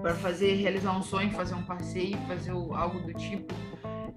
para 0.00 0.14
fazer, 0.14 0.54
realizar 0.54 0.96
um 0.96 1.02
sonho, 1.02 1.30
fazer 1.32 1.54
um 1.54 1.62
passeio, 1.62 2.16
fazer 2.28 2.52
algo 2.52 3.00
do 3.00 3.14
tipo. 3.14 3.52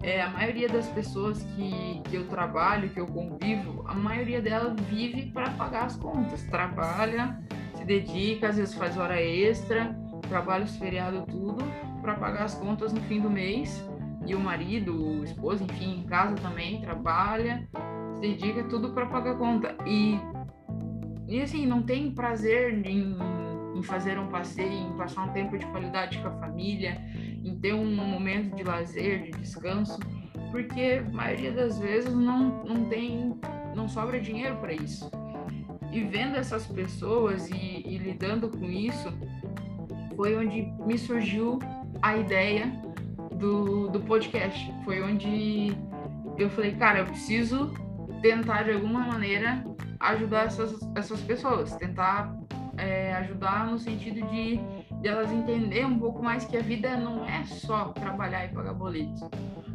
É, 0.03 0.21
a 0.21 0.29
maioria 0.29 0.69
das 0.69 0.87
pessoas 0.89 1.41
que, 1.55 2.01
que 2.09 2.15
eu 2.15 2.27
trabalho, 2.27 2.89
que 2.89 2.99
eu 2.99 3.07
convivo, 3.07 3.83
a 3.87 3.95
maioria 3.95 4.39
delas 4.39 4.79
vive 4.81 5.31
para 5.31 5.49
pagar 5.51 5.85
as 5.85 5.95
contas, 5.95 6.43
trabalha 6.43 7.39
dedica, 7.87 8.49
às 8.49 8.57
vezes 8.57 8.75
faz 8.75 8.97
hora 8.97 9.19
extra, 9.19 9.97
trabalha 10.27 10.65
os 10.65 10.75
feriados 10.75 11.23
tudo 11.25 11.63
para 12.01 12.13
pagar 12.15 12.43
as 12.43 12.53
contas 12.53 12.93
no 12.93 13.01
fim 13.01 13.19
do 13.19 13.29
mês. 13.29 13.83
E 14.27 14.35
o 14.35 14.39
marido, 14.41 14.93
o 14.93 15.23
esposo, 15.23 15.63
enfim, 15.63 16.01
em 16.01 16.03
casa 16.03 16.35
também 16.35 16.81
trabalha, 16.81 17.65
se 18.13 18.19
dedica 18.19 18.61
tudo 18.65 18.91
para 18.91 19.05
pagar 19.05 19.37
conta. 19.37 19.73
E, 19.85 20.19
e 21.29 21.41
assim, 21.41 21.65
não 21.65 21.81
tem 21.81 22.11
prazer 22.11 22.85
em, 22.85 23.15
em 23.73 23.81
fazer 23.83 24.19
um 24.19 24.27
passeio, 24.27 24.69
em 24.69 24.97
passar 24.97 25.23
um 25.23 25.31
tempo 25.31 25.57
de 25.57 25.65
qualidade 25.67 26.17
com 26.19 26.27
a 26.27 26.39
família, 26.39 27.01
em 27.41 27.57
ter 27.57 27.73
um 27.73 27.95
momento 27.95 28.53
de 28.53 28.63
lazer, 28.63 29.23
de 29.23 29.31
descanso, 29.31 29.97
porque 30.51 31.01
a 31.07 31.09
maioria 31.09 31.53
das 31.53 31.79
vezes 31.79 32.13
não, 32.13 32.65
não 32.65 32.83
tem, 32.89 33.39
não 33.73 33.87
sobra 33.87 34.19
dinheiro 34.19 34.57
para 34.57 34.73
isso. 34.73 35.09
E 35.89 36.03
vendo 36.03 36.35
essas 36.35 36.67
pessoas 36.67 37.49
e, 37.49 37.55
e 37.55 37.97
lidando 37.97 38.49
com 38.49 38.65
isso, 38.65 39.07
foi 40.17 40.35
onde 40.35 40.63
me 40.85 40.97
surgiu 40.97 41.59
a 42.01 42.17
ideia 42.17 42.86
do, 43.37 43.89
do 43.89 43.99
podcast. 44.01 44.73
Foi 44.83 45.01
onde 45.01 45.75
eu 46.37 46.49
falei, 46.49 46.75
cara, 46.75 46.99
eu 46.99 47.05
preciso 47.05 47.73
tentar 48.21 48.63
de 48.63 48.71
alguma 48.71 49.01
maneira 49.01 49.63
ajudar 49.99 50.45
essas, 50.45 50.79
essas 50.95 51.21
pessoas, 51.21 51.75
tentar 51.75 52.35
é, 52.77 53.13
ajudar 53.15 53.67
no 53.67 53.79
sentido 53.79 54.21
de, 54.27 54.57
de 55.01 55.07
elas 55.07 55.31
entender 55.31 55.85
um 55.85 55.97
pouco 55.97 56.23
mais 56.23 56.45
que 56.45 56.55
a 56.55 56.61
vida 56.61 56.95
não 56.95 57.25
é 57.25 57.43
só 57.45 57.85
trabalhar 57.89 58.45
e 58.45 58.49
pagar 58.49 58.73
boletos. 58.73 59.21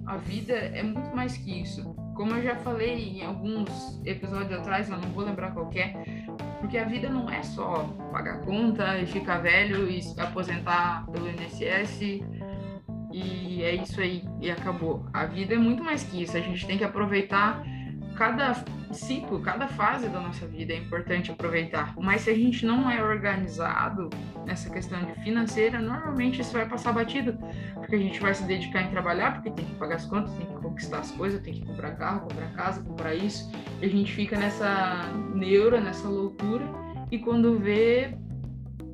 A 0.07 0.17
vida 0.17 0.53
é 0.53 0.83
muito 0.83 1.15
mais 1.15 1.37
que 1.37 1.63
isso. 1.63 1.95
Como 2.15 2.33
eu 2.33 2.43
já 2.43 2.57
falei 2.57 3.21
em 3.21 3.25
alguns 3.25 4.01
episódios 4.05 4.53
atrás, 4.53 4.89
eu 4.89 4.99
não 4.99 5.09
vou 5.11 5.25
lembrar 5.25 5.53
qualquer, 5.53 5.97
é, 6.07 6.27
porque 6.61 6.77
a 6.77 6.85
vida 6.85 7.09
não 7.09 7.31
é 7.31 7.43
só 7.43 7.85
pagar 8.13 8.41
conta 8.43 8.99
e 8.99 9.07
ficar 9.07 9.39
velho 9.39 9.89
e 9.89 10.03
se 10.03 10.21
aposentar 10.21 11.07
pelo 11.07 11.29
INSS 11.29 12.21
e 13.13 13.63
é 13.63 13.75
isso 13.75 14.01
aí 14.01 14.25
e 14.41 14.51
acabou. 14.51 15.05
A 15.13 15.27
vida 15.27 15.55
é 15.55 15.59
muito 15.59 15.85
mais 15.85 16.03
que 16.03 16.23
isso. 16.23 16.37
A 16.37 16.41
gente 16.41 16.67
tem 16.67 16.79
que 16.79 16.85
aproveitar 16.85 17.63
cada 18.17 18.55
ciclo, 18.93 19.41
cada 19.41 19.67
fase 19.67 20.09
da 20.09 20.21
nossa 20.21 20.47
vida 20.47 20.73
é 20.73 20.77
importante 20.77 21.31
aproveitar. 21.31 21.95
Mas 21.99 22.23
se 22.23 22.31
a 22.31 22.35
gente 22.35 22.65
não 22.65 22.91
é 22.91 23.03
organizado 23.03 24.11
nessa 24.45 24.71
questão 24.71 25.03
de 25.05 25.15
financeira, 25.23 25.81
normalmente 25.81 26.41
isso 26.41 26.53
vai 26.53 26.69
passar 26.69 26.93
batido, 26.93 27.37
porque 27.75 27.97
a 27.97 27.99
gente 27.99 28.21
vai 28.21 28.35
se 28.35 28.45
dedicar 28.45 28.83
em 28.83 28.91
trabalhar, 28.91 29.35
porque 29.35 29.51
tem 29.51 29.65
que 29.65 29.75
pagar 29.77 29.97
as 29.97 30.07
contas, 30.07 30.33
tem 30.35 30.47
que 30.47 30.55
conquistar 30.61 30.99
as 30.99 31.11
coisas, 31.13 31.41
tem 31.41 31.55
que 31.55 31.67
comprar 31.67 31.93
carro, 31.93 32.21
comprar 32.21 32.53
casa, 32.53 32.83
comprar 32.83 33.15
isso. 33.15 33.51
E 33.81 33.87
a 33.87 33.89
gente 33.89 34.13
fica 34.13 34.39
nessa 34.39 35.11
neura, 35.35 35.81
nessa 35.81 36.09
loucura, 36.09 36.65
e 37.11 37.19
quando 37.19 37.59
vê, 37.59 38.15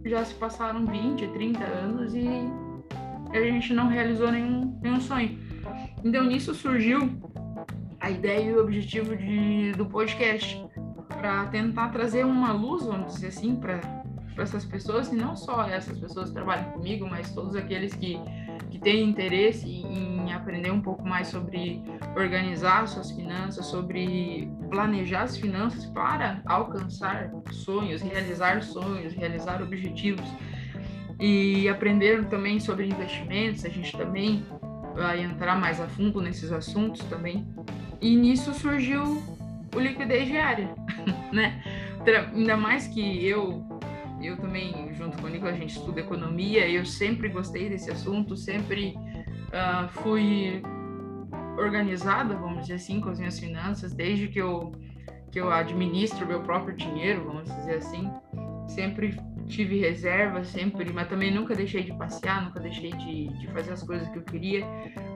já 0.05 0.25
se 0.25 0.35
passaram 0.35 0.87
20, 0.87 1.27
30 1.29 1.65
anos 1.65 2.15
e 2.15 2.68
a 3.33 3.41
gente 3.41 3.73
não 3.73 3.89
realizou 3.89 4.31
nenhum, 4.31 4.79
nenhum 4.83 5.01
sonho. 5.01 5.39
Então 6.05 6.25
nisso 6.25 6.55
surgiu 6.55 7.11
a 8.01 8.11
ideia 8.11 8.51
e 8.51 8.55
o 8.55 8.61
objetivo 8.61 9.17
de, 9.17 9.73
do 9.73 9.87
podcast 9.87 10.65
para 11.09 11.47
tentar 11.47 11.89
trazer 11.89 12.25
uma 12.25 12.53
luz, 12.53 12.85
vamos 12.85 13.15
dizer 13.15 13.29
assim, 13.29 13.57
para 13.57 13.81
essas 14.39 14.65
pessoas, 14.65 15.13
e 15.13 15.17
não 15.17 15.35
só 15.35 15.65
essas 15.65 15.99
pessoas 15.99 16.29
que 16.29 16.35
trabalham 16.35 16.71
comigo, 16.71 17.09
mas 17.09 17.33
todos 17.33 17.57
aqueles 17.57 17.93
que, 17.95 18.21
que 18.71 18.79
têm 18.79 19.09
interesse 19.09 19.67
em 19.69 20.33
aprender 20.33 20.71
um 20.71 20.81
pouco 20.81 21.07
mais 21.07 21.27
sobre 21.29 21.83
organizar 22.17 22.87
suas 22.87 23.11
finanças, 23.11 23.67
sobre 23.67 24.49
planejar 24.71 25.23
as 25.23 25.37
finanças 25.37 25.87
para 25.87 26.41
alcançar 26.47 27.33
sonhos, 27.51 28.01
realizar 28.01 28.63
sonhos, 28.63 29.13
realizar 29.15 29.61
objetivos. 29.61 30.29
E 31.21 31.69
aprender 31.69 32.25
também 32.27 32.61
sobre 32.61 32.87
investimentos, 32.87 33.65
a 33.65 33.69
gente 33.69 33.97
também 33.97 34.45
vai 34.95 35.23
entrar 35.23 35.59
mais 35.59 35.81
a 35.81 35.89
fundo 35.89 36.21
nesses 36.21 36.53
assuntos 36.53 37.05
também. 37.05 37.47
E 38.01 38.15
nisso 38.15 38.55
surgiu 38.55 39.23
o 39.75 39.81
liquidez 39.81 40.29
diária, 40.29 40.75
né? 41.33 41.63
Ainda 42.35 42.57
mais 42.57 42.87
que 42.87 43.27
eu, 43.27 43.65
eu 44.23 44.37
também, 44.37 44.95
junto 44.95 45.19
com 45.19 45.27
o 45.27 45.31
Nico, 45.31 45.47
a 45.47 45.53
gente 45.53 45.77
estuda 45.77 46.01
economia, 46.01 46.69
eu 46.69 46.87
sempre 46.87 47.29
gostei 47.29 47.69
desse 47.69 47.91
assunto, 47.91 48.37
sempre 48.37 48.95
uh, 49.49 49.89
fui 50.03 50.63
organizada, 51.59 52.35
vamos 52.35 52.63
dizer 52.63 52.75
assim, 52.75 53.01
com 53.01 53.11
as 53.11 53.19
minhas 53.19 53.39
finanças, 53.39 53.93
desde 53.93 54.29
que 54.29 54.39
eu, 54.39 54.73
que 55.31 55.41
eu 55.41 55.51
administro 55.51 56.27
meu 56.27 56.41
próprio 56.41 56.75
dinheiro, 56.75 57.25
vamos 57.25 57.45
dizer 57.45 57.77
assim. 57.77 58.11
Sempre 58.69 59.19
tive 59.47 59.81
reserva, 59.81 60.45
sempre, 60.45 60.93
mas 60.93 61.09
também 61.09 61.33
nunca 61.33 61.55
deixei 61.55 61.83
de 61.83 61.93
passear, 61.95 62.45
nunca 62.45 62.61
deixei 62.61 62.93
de, 62.93 63.29
de 63.39 63.47
fazer 63.49 63.73
as 63.73 63.83
coisas 63.83 64.07
que 64.09 64.19
eu 64.19 64.23
queria, 64.23 64.65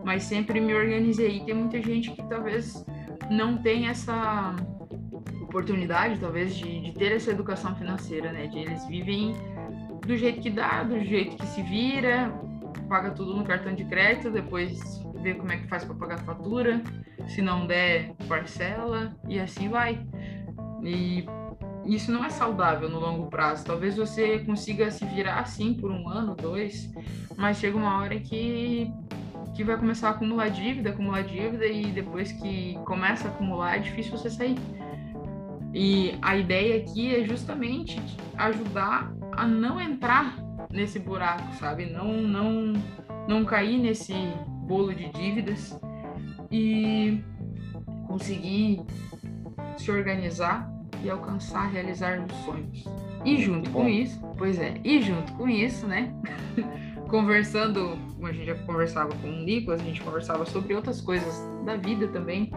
mas 0.05 0.23
sempre 0.25 0.61
me 0.61 0.75
organizei. 0.75 1.37
E 1.37 1.45
tem 1.45 1.55
muita 1.55 1.81
gente 1.83 2.11
que 2.11 2.23
talvez 2.29 2.85
não 3.31 3.59
tem 3.59 3.89
essa 3.89 4.57
oportunidade, 5.43 6.19
talvez, 6.19 6.55
de, 6.57 6.81
de 6.81 6.93
ter 6.93 7.13
essa 7.13 7.31
educação 7.31 7.77
financeira, 7.77 8.33
né? 8.33 8.47
De 8.47 8.59
eles 8.59 8.87
vivem 8.87 9.35
do 10.07 10.17
jeito 10.17 10.41
que 10.41 10.51
dá, 10.51 10.83
do 10.83 10.99
jeito 11.05 11.37
que 11.37 11.47
se 11.47 11.63
vira, 11.63 12.33
paga 12.89 13.11
tudo 13.11 13.37
no 13.37 13.45
cartão 13.45 13.75
de 13.75 13.85
crédito, 13.85 14.31
depois 14.31 15.03
vê 15.23 15.35
como 15.35 15.53
é 15.53 15.59
que 15.59 15.69
faz 15.69 15.85
para 15.85 15.95
pagar 15.95 16.15
a 16.17 16.25
fatura, 16.25 16.83
se 17.29 17.41
não 17.41 17.67
der, 17.67 18.15
parcela 18.29 19.15
e 19.29 19.39
assim 19.39 19.69
vai. 19.69 20.05
E 20.83 21.25
isso 21.85 22.13
não 22.13 22.25
é 22.25 22.31
saudável 22.31 22.89
no 22.89 22.99
longo 22.99 23.27
prazo. 23.27 23.65
Talvez 23.65 23.97
você 23.97 24.39
consiga 24.41 24.91
se 24.91 25.05
virar 25.05 25.41
assim 25.41 25.75
por 25.75 25.91
um 25.91 26.09
ano, 26.09 26.35
dois, 26.35 26.93
mas 27.37 27.59
chega 27.59 27.77
uma 27.77 27.99
hora 27.99 28.19
que 28.19 28.93
que 29.55 29.63
vai 29.63 29.77
começar 29.77 30.09
a 30.09 30.11
acumular 30.13 30.49
dívida, 30.49 30.91
acumular 30.91 31.23
dívida 31.23 31.67
e 31.67 31.87
depois 31.87 32.33
que 32.33 32.79
começa 32.87 33.29
a 33.29 33.31
acumular 33.31 33.77
é 33.77 33.81
difícil 33.81 34.17
você 34.17 34.31
sair. 34.31 34.57
E 35.75 36.15
a 36.23 36.37
ideia 36.37 36.79
aqui 36.79 37.15
é 37.15 37.25
justamente 37.25 38.01
ajudar 38.37 39.13
a 39.33 39.47
não 39.47 39.79
entrar 39.79 40.39
nesse 40.71 40.99
buraco, 40.99 41.55
sabe? 41.57 41.87
Não, 41.87 42.15
não, 42.23 42.73
não 43.29 43.45
cair 43.45 43.79
nesse 43.79 44.15
bolo 44.67 44.95
de 44.95 45.11
dívidas 45.11 45.79
e 46.51 47.23
conseguir 48.07 48.83
se 49.77 49.91
organizar 49.91 50.72
e 51.03 51.11
alcançar, 51.11 51.71
realizar 51.71 52.21
os 52.21 52.33
sonhos. 52.45 52.85
E 53.25 53.41
junto 53.41 53.71
com 53.71 53.89
isso, 53.89 54.21
pois 54.37 54.59
é, 54.59 54.75
e 54.85 55.01
junto 55.01 55.33
com 55.35 55.49
isso, 55.49 55.87
né? 55.87 56.13
Conversando, 57.09 57.97
como 58.15 58.27
a 58.27 58.33
gente 58.33 58.47
já 58.47 58.55
conversava 58.55 59.15
com 59.17 59.29
o 59.29 59.45
Nicolas, 59.45 59.81
a 59.81 59.85
gente 59.85 60.01
conversava 60.01 60.47
sobre 60.47 60.75
outras 60.75 61.01
coisas 61.01 61.35
da 61.65 61.77
vida 61.77 62.09
também. 62.09 62.51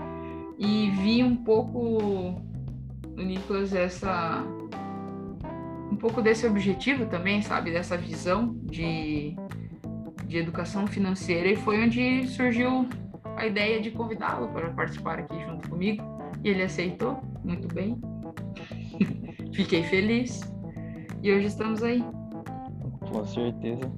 E 0.58 0.90
vi 0.92 1.24
um 1.24 1.36
pouco 1.36 2.42
no 3.16 3.24
Nicolas 3.24 3.74
essa 3.74 4.44
um 5.92 5.96
pouco 5.98 6.22
desse 6.22 6.46
objetivo 6.46 7.06
também, 7.06 7.42
sabe, 7.42 7.72
dessa 7.72 7.96
visão 7.96 8.56
de, 8.64 9.36
de 10.26 10.38
educação 10.38 10.88
financeira 10.88 11.50
e 11.50 11.56
foi 11.56 11.82
onde 11.84 12.28
surgiu 12.28 12.88
a 13.38 13.46
ideia 13.46 13.80
de 13.82 13.92
convidá-lo 13.92 14.48
para 14.50 14.70
participar 14.72 15.20
aqui 15.20 15.40
junto 15.46 15.70
comigo 15.70 16.04
e 16.44 16.50
ele 16.50 16.64
aceitou 16.64 17.22
muito 17.44 17.68
bem. 17.74 18.00
Fiquei 19.56 19.84
feliz 19.84 20.42
e 21.24 21.32
hoje 21.32 21.48
estamos 21.48 21.82
aí. 21.82 22.04
Com 23.10 23.26
certeza. 23.26 23.90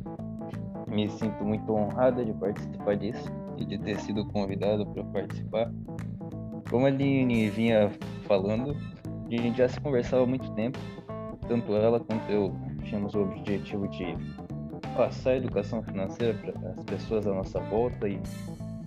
Me 0.88 1.10
sinto 1.10 1.44
muito 1.44 1.74
honrada 1.74 2.24
de 2.24 2.32
participar 2.34 2.96
disso 2.96 3.32
e 3.58 3.66
de 3.66 3.80
ter 3.80 4.00
sido 4.00 4.24
convidado 4.28 4.86
para 4.86 5.04
participar. 5.06 5.74
Como 6.70 6.86
a 6.86 6.90
Aline 6.90 7.50
vinha 7.50 7.92
falando, 8.28 8.78
a 9.26 9.30
gente 9.32 9.58
já 9.58 9.68
se 9.68 9.82
conversava 9.82 10.24
há 10.24 10.28
muito 10.28 10.48
tempo, 10.52 10.78
tanto 11.48 11.74
ela 11.74 12.00
quanto 12.00 12.32
eu 12.32 12.56
tínhamos 12.84 13.16
o 13.16 13.22
objetivo 13.22 13.88
de 13.88 14.16
passar 14.96 15.32
a 15.32 15.38
educação 15.38 15.82
financeira 15.82 16.36
para 16.36 16.70
as 16.70 16.84
pessoas 16.84 17.26
à 17.26 17.34
nossa 17.34 17.60
volta 17.62 18.08
e 18.08 18.22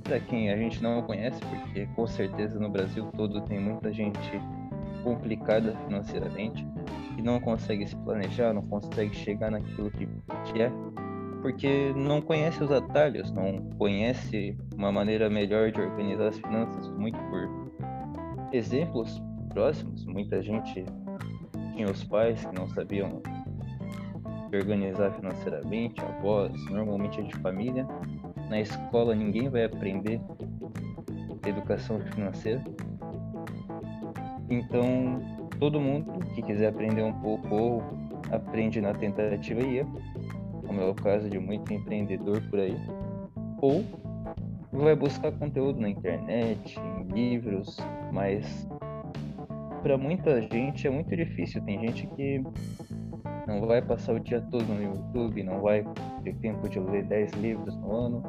para 0.04 0.20
quem 0.20 0.50
a 0.50 0.56
gente 0.56 0.80
não 0.80 1.02
conhece, 1.02 1.40
porque 1.40 1.86
com 1.96 2.06
certeza 2.06 2.60
no 2.60 2.70
Brasil 2.70 3.06
todo 3.16 3.40
tem 3.40 3.58
muita 3.58 3.92
gente 3.92 4.40
complicada 5.02 5.74
financeiramente 5.86 6.66
e 7.16 7.22
não 7.22 7.40
consegue 7.40 7.86
se 7.86 7.96
planejar, 7.96 8.52
não 8.52 8.62
consegue 8.62 9.14
chegar 9.14 9.50
naquilo 9.50 9.90
que 9.90 10.08
quer, 10.52 10.72
porque 11.42 11.92
não 11.94 12.20
conhece 12.20 12.62
os 12.62 12.70
atalhos, 12.70 13.30
não 13.32 13.58
conhece 13.78 14.56
uma 14.76 14.92
maneira 14.92 15.28
melhor 15.28 15.70
de 15.70 15.80
organizar 15.80 16.28
as 16.28 16.38
finanças, 16.38 16.88
muito 16.96 17.18
por 17.30 17.48
exemplos 18.52 19.22
próximos. 19.48 20.04
Muita 20.06 20.42
gente 20.42 20.84
tinha 21.74 21.90
os 21.90 22.04
pais 22.04 22.44
que 22.44 22.54
não 22.54 22.68
sabiam 22.68 23.22
organizar 24.52 25.12
financeiramente, 25.12 26.00
avós, 26.00 26.52
normalmente 26.70 27.20
é 27.20 27.22
de 27.22 27.36
família. 27.36 27.86
Na 28.48 28.60
escola 28.60 29.14
ninguém 29.14 29.48
vai 29.48 29.64
aprender 29.64 30.20
educação 31.46 32.00
financeira. 32.00 32.62
Então, 34.50 35.20
todo 35.60 35.80
mundo 35.80 36.18
que 36.34 36.42
quiser 36.42 36.68
aprender 36.68 37.04
um 37.04 37.12
pouco 37.12 37.54
ou 37.54 37.82
aprende 38.32 38.80
na 38.80 38.92
tentativa 38.92 39.60
e 39.60 39.78
erro, 39.78 40.00
como 40.66 40.80
é 40.80 40.88
o 40.88 40.94
caso 40.94 41.30
de 41.30 41.38
muito 41.38 41.72
empreendedor 41.72 42.42
por 42.50 42.58
aí, 42.58 42.76
ou 43.60 43.84
vai 44.72 44.96
buscar 44.96 45.32
conteúdo 45.32 45.80
na 45.80 45.88
internet, 45.88 46.78
em 46.78 47.12
livros, 47.12 47.76
mas 48.12 48.68
para 49.82 49.96
muita 49.96 50.42
gente 50.42 50.86
é 50.86 50.90
muito 50.90 51.14
difícil. 51.16 51.62
Tem 51.62 51.80
gente 51.80 52.06
que 52.08 52.42
não 53.46 53.66
vai 53.66 53.80
passar 53.80 54.14
o 54.14 54.20
dia 54.20 54.40
todo 54.40 54.64
no 54.64 54.82
YouTube, 54.82 55.42
não 55.42 55.60
vai 55.60 55.84
ter 56.22 56.34
tempo 56.36 56.68
de 56.68 56.78
ler 56.78 57.04
10 57.04 57.32
livros 57.34 57.76
no 57.76 57.92
ano. 57.92 58.22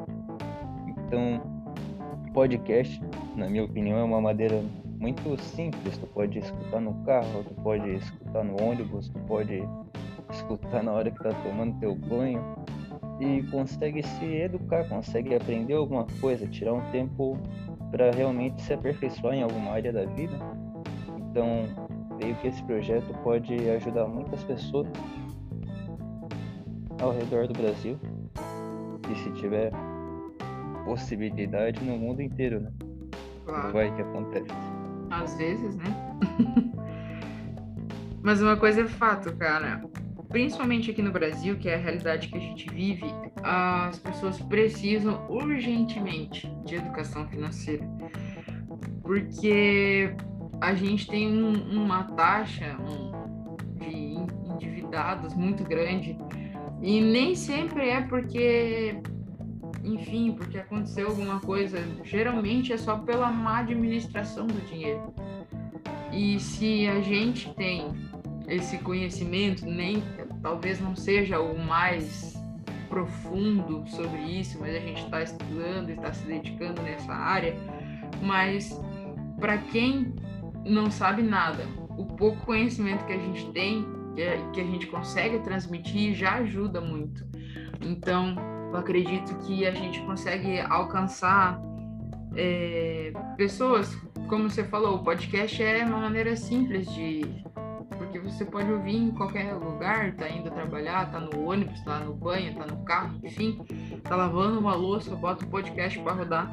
Então, 0.87 1.41
podcast, 2.33 3.01
na 3.35 3.49
minha 3.49 3.63
opinião, 3.63 3.99
é 3.99 4.03
uma 4.03 4.21
maneira 4.21 4.63
muito 5.01 5.37
simples. 5.41 5.97
Tu 5.97 6.07
pode 6.07 6.39
escutar 6.39 6.79
no 6.79 6.93
carro, 7.03 7.43
tu 7.43 7.53
pode 7.55 7.89
escutar 7.95 8.45
no 8.45 8.55
ônibus, 8.63 9.09
tu 9.09 9.19
pode 9.27 9.61
escutar 10.31 10.81
na 10.81 10.93
hora 10.93 11.11
que 11.11 11.21
tá 11.21 11.31
tomando 11.43 11.77
teu 11.81 11.93
banho 11.93 12.41
e 13.19 13.43
consegue 13.51 14.01
se 14.01 14.25
educar, 14.25 14.87
consegue 14.87 15.35
aprender 15.35 15.73
alguma 15.73 16.07
coisa, 16.21 16.47
tirar 16.47 16.73
um 16.73 16.91
tempo 16.91 17.37
para 17.91 18.11
realmente 18.11 18.61
se 18.61 18.73
aperfeiçoar 18.73 19.33
em 19.33 19.43
alguma 19.43 19.71
área 19.71 19.91
da 19.91 20.05
vida 20.05 20.37
então, 21.31 21.65
creio 22.17 22.35
que 22.35 22.47
esse 22.49 22.61
projeto 22.63 23.13
pode 23.23 23.53
ajudar 23.69 24.05
muitas 24.05 24.43
pessoas 24.43 24.85
ao 27.01 27.11
redor 27.11 27.47
do 27.47 27.53
Brasil 27.53 27.97
e 29.09 29.15
se 29.15 29.31
tiver 29.31 29.71
possibilidade 30.83 31.81
no 31.85 31.97
mundo 31.97 32.21
inteiro, 32.21 32.59
né? 32.59 32.71
Claro. 33.45 33.71
Vai 33.71 33.95
que 33.95 34.01
acontece. 34.01 34.70
Às 35.23 35.37
vezes, 35.37 35.75
né? 35.75 35.85
Mas 38.23 38.41
uma 38.41 38.55
coisa 38.57 38.81
é 38.81 38.87
fato, 38.87 39.35
cara. 39.35 39.83
Principalmente 40.29 40.91
aqui 40.91 41.01
no 41.01 41.11
Brasil, 41.11 41.57
que 41.57 41.67
é 41.67 41.75
a 41.75 41.77
realidade 41.77 42.29
que 42.29 42.37
a 42.37 42.41
gente 42.41 42.69
vive, 42.69 43.05
as 43.43 43.99
pessoas 43.99 44.39
precisam 44.39 45.25
urgentemente 45.29 46.49
de 46.65 46.75
educação 46.75 47.27
financeira. 47.27 47.85
Porque 49.01 50.15
a 50.61 50.73
gente 50.73 51.07
tem 51.07 51.27
um, 51.27 51.83
uma 51.83 52.03
taxa 52.03 52.77
de 53.75 54.15
endividados 54.53 55.33
muito 55.33 55.63
grande 55.63 56.17
e 56.81 56.99
nem 56.99 57.35
sempre 57.35 57.89
é 57.89 58.01
porque, 58.01 59.01
enfim, 59.83 60.33
porque 60.33 60.57
aconteceu 60.57 61.07
alguma 61.07 61.39
coisa. 61.39 61.79
Geralmente 62.03 62.73
é 62.73 62.77
só 62.77 62.97
pela 62.97 63.31
má 63.31 63.59
administração 63.59 64.47
do 64.47 64.61
dinheiro. 64.67 65.13
E 66.11 66.39
se 66.39 66.87
a 66.87 67.01
gente 67.01 67.53
tem 67.53 67.87
esse 68.47 68.77
conhecimento, 68.79 69.65
nem 69.65 70.03
talvez 70.41 70.79
não 70.79 70.95
seja 70.95 71.39
o 71.39 71.57
mais 71.57 72.35
profundo 72.89 73.87
sobre 73.87 74.19
isso, 74.19 74.59
mas 74.59 74.75
a 74.75 74.79
gente 74.79 75.03
está 75.03 75.23
estudando 75.23 75.89
está 75.89 76.11
se 76.11 76.25
dedicando 76.25 76.81
nessa 76.81 77.13
área. 77.13 77.55
Mas 78.21 78.77
para 79.39 79.57
quem 79.57 80.13
não 80.65 80.91
sabe 80.91 81.21
nada. 81.21 81.65
O 81.97 82.05
pouco 82.05 82.45
conhecimento 82.45 83.05
que 83.05 83.13
a 83.13 83.17
gente 83.17 83.51
tem, 83.51 83.85
que, 84.13 84.21
é, 84.21 84.37
que 84.53 84.61
a 84.61 84.63
gente 84.63 84.87
consegue 84.87 85.39
transmitir, 85.39 86.13
já 86.13 86.35
ajuda 86.35 86.79
muito. 86.79 87.25
Então, 87.81 88.35
eu 88.71 88.77
acredito 88.77 89.35
que 89.39 89.65
a 89.65 89.71
gente 89.71 89.99
consegue 90.01 90.59
alcançar 90.61 91.61
é, 92.35 93.11
pessoas, 93.35 93.93
como 94.27 94.49
você 94.49 94.63
falou, 94.63 94.95
o 94.95 95.03
podcast 95.03 95.61
é 95.61 95.85
uma 95.85 95.99
maneira 95.99 96.35
simples 96.35 96.91
de. 96.93 97.21
Porque 97.97 98.19
você 98.19 98.43
pode 98.45 98.71
ouvir 98.71 98.95
em 98.95 99.11
qualquer 99.11 99.53
lugar, 99.53 100.13
tá 100.15 100.27
indo 100.27 100.49
trabalhar, 100.49 101.11
tá 101.11 101.19
no 101.19 101.47
ônibus, 101.47 101.79
tá 101.81 101.99
no 101.99 102.13
banho, 102.13 102.55
tá 102.55 102.65
no 102.65 102.83
carro, 102.83 103.19
enfim, 103.23 103.59
tá 104.03 104.15
lavando 104.15 104.59
uma 104.59 104.73
louça, 104.73 105.15
bota 105.15 105.45
o 105.45 105.47
podcast 105.47 105.99
para 105.99 106.13
rodar 106.13 106.51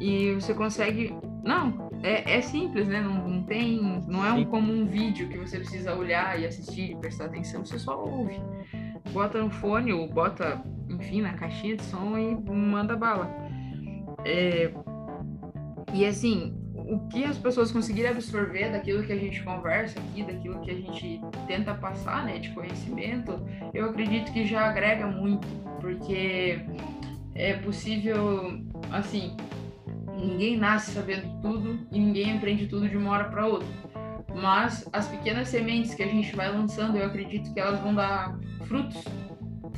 e 0.00 0.34
você 0.34 0.54
consegue. 0.54 1.14
Não, 1.42 1.90
é, 2.02 2.38
é 2.38 2.40
simples, 2.40 2.88
né? 2.88 3.00
Não, 3.00 3.28
não 3.28 3.42
tem. 3.44 4.02
Não 4.06 4.24
é 4.24 4.32
um, 4.32 4.44
como 4.44 4.72
um 4.72 4.86
vídeo 4.86 5.28
que 5.28 5.38
você 5.38 5.58
precisa 5.58 5.94
olhar 5.94 6.38
e 6.40 6.46
assistir 6.46 6.92
e 6.92 6.96
prestar 6.96 7.26
atenção, 7.26 7.64
você 7.64 7.78
só 7.78 7.98
ouve. 7.98 8.40
Bota 9.12 9.40
no 9.40 9.50
fone 9.50 9.92
ou 9.92 10.08
bota, 10.08 10.62
enfim, 10.88 11.22
na 11.22 11.32
caixinha 11.34 11.76
de 11.76 11.82
som 11.84 12.16
e 12.18 12.34
manda 12.50 12.96
bala. 12.96 13.30
É, 14.24 14.72
e 15.92 16.04
assim, 16.04 16.54
o 16.74 17.00
que 17.08 17.24
as 17.24 17.38
pessoas 17.38 17.72
conseguirem 17.72 18.10
absorver 18.10 18.70
daquilo 18.70 19.02
que 19.02 19.12
a 19.12 19.18
gente 19.18 19.42
conversa 19.42 19.98
aqui, 19.98 20.22
daquilo 20.22 20.60
que 20.60 20.70
a 20.70 20.74
gente 20.74 21.20
tenta 21.46 21.74
passar, 21.74 22.24
né, 22.24 22.38
de 22.38 22.50
conhecimento, 22.50 23.40
eu 23.74 23.86
acredito 23.86 24.32
que 24.32 24.46
já 24.46 24.68
agrega 24.68 25.06
muito, 25.06 25.46
porque 25.80 26.60
é 27.34 27.54
possível, 27.54 28.60
assim, 28.92 29.36
ninguém 30.16 30.56
nasce 30.56 30.92
sabendo 30.92 31.40
tudo 31.40 31.78
e 31.90 31.98
ninguém 31.98 32.36
aprende 32.36 32.66
tudo 32.66 32.88
de 32.88 32.96
uma 32.96 33.10
hora 33.10 33.24
para 33.24 33.46
outra. 33.46 33.68
Mas 34.34 34.88
as 34.92 35.08
pequenas 35.08 35.48
sementes 35.48 35.94
que 35.94 36.02
a 36.02 36.06
gente 36.06 36.34
vai 36.36 36.50
lançando, 36.52 36.96
eu 36.96 37.06
acredito 37.06 37.52
que 37.52 37.58
elas 37.58 37.80
vão 37.80 37.94
dar 37.94 38.38
frutos 38.66 39.02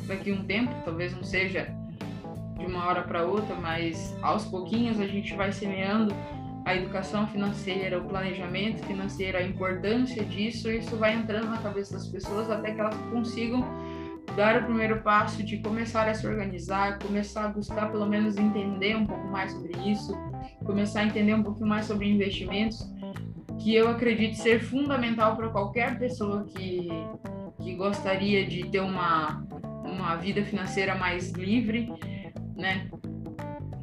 daqui 0.08 0.32
um 0.32 0.44
tempo, 0.44 0.74
talvez 0.84 1.14
não 1.14 1.22
seja 1.22 1.68
de 2.58 2.66
uma 2.66 2.86
hora 2.86 3.02
para 3.02 3.24
outra, 3.24 3.54
mas 3.54 4.16
aos 4.22 4.44
pouquinhos 4.46 4.98
a 5.00 5.06
gente 5.06 5.34
vai 5.36 5.52
semeando 5.52 6.12
a 6.64 6.74
educação 6.74 7.26
financeira, 7.28 7.98
o 7.98 8.04
planejamento 8.04 8.84
financeiro, 8.84 9.38
a 9.38 9.42
importância 9.42 10.24
disso, 10.24 10.70
isso 10.70 10.96
vai 10.96 11.14
entrando 11.14 11.48
na 11.48 11.58
cabeça 11.58 11.94
das 11.94 12.08
pessoas 12.08 12.50
até 12.50 12.72
que 12.72 12.80
elas 12.80 12.96
consigam 13.10 13.64
dar 14.36 14.62
o 14.62 14.64
primeiro 14.64 15.00
passo 15.00 15.42
de 15.42 15.58
começar 15.58 16.08
a 16.08 16.14
se 16.14 16.26
organizar, 16.26 16.98
começar 16.98 17.46
a 17.46 17.48
buscar 17.48 17.90
pelo 17.90 18.06
menos 18.06 18.36
entender 18.36 18.96
um 18.96 19.06
pouco 19.06 19.26
mais 19.28 19.52
sobre 19.52 19.72
isso, 19.88 20.12
começar 20.64 21.00
a 21.00 21.04
entender 21.06 21.34
um 21.34 21.42
pouquinho 21.42 21.68
mais 21.68 21.86
sobre 21.86 22.08
investimentos, 22.08 22.86
que 23.58 23.74
eu 23.74 23.88
acredito 23.88 24.34
ser 24.34 24.60
fundamental 24.60 25.36
para 25.36 25.48
qualquer 25.48 25.98
pessoa 25.98 26.44
que, 26.44 26.88
que 27.62 27.74
gostaria 27.74 28.46
de 28.46 28.68
ter 28.68 28.80
uma, 28.80 29.42
uma 29.92 30.16
vida 30.16 30.44
financeira 30.44 30.94
mais 30.94 31.32
livre, 31.32 31.92
né? 32.56 32.88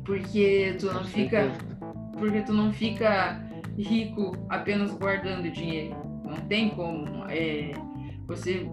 Porque 0.05 0.75
tu 0.79 0.93
não 0.93 1.03
fica 1.03 1.51
porque 2.17 2.41
tu 2.41 2.53
não 2.53 2.71
fica 2.71 3.43
rico 3.77 4.37
apenas 4.49 4.93
guardando 4.93 5.51
dinheiro. 5.51 5.95
Não 6.23 6.37
tem 6.47 6.69
como 6.69 7.25
é, 7.29 7.73
você 8.25 8.69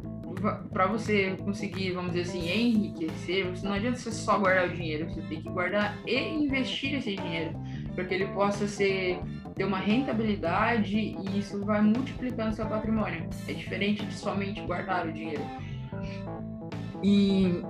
para 0.73 0.87
você 0.87 1.37
conseguir, 1.37 1.93
vamos 1.93 2.13
dizer 2.13 2.23
assim, 2.31 2.51
enriquecer, 2.51 3.47
você 3.47 3.67
não 3.67 3.75
adianta 3.75 3.99
você 3.99 4.11
só 4.11 4.39
guardar 4.39 4.69
o 4.69 4.75
dinheiro, 4.75 5.09
você 5.09 5.21
tem 5.23 5.43
que 5.43 5.49
guardar 5.49 5.97
e 6.07 6.17
investir 6.17 6.95
esse 6.95 7.15
dinheiro, 7.15 7.53
para 7.95 8.05
que 8.05 8.15
ele 8.15 8.27
possa 8.29 8.67
ser 8.67 9.21
ter 9.55 9.65
uma 9.65 9.79
rentabilidade 9.79 10.97
e 10.97 11.39
isso 11.39 11.63
vai 11.65 11.83
multiplicando 11.83 12.55
seu 12.55 12.67
patrimônio. 12.67 13.29
É 13.47 13.53
diferente 13.53 14.05
de 14.05 14.15
somente 14.15 14.61
guardar 14.63 15.07
o 15.07 15.13
dinheiro. 15.13 15.43
E 17.03 17.63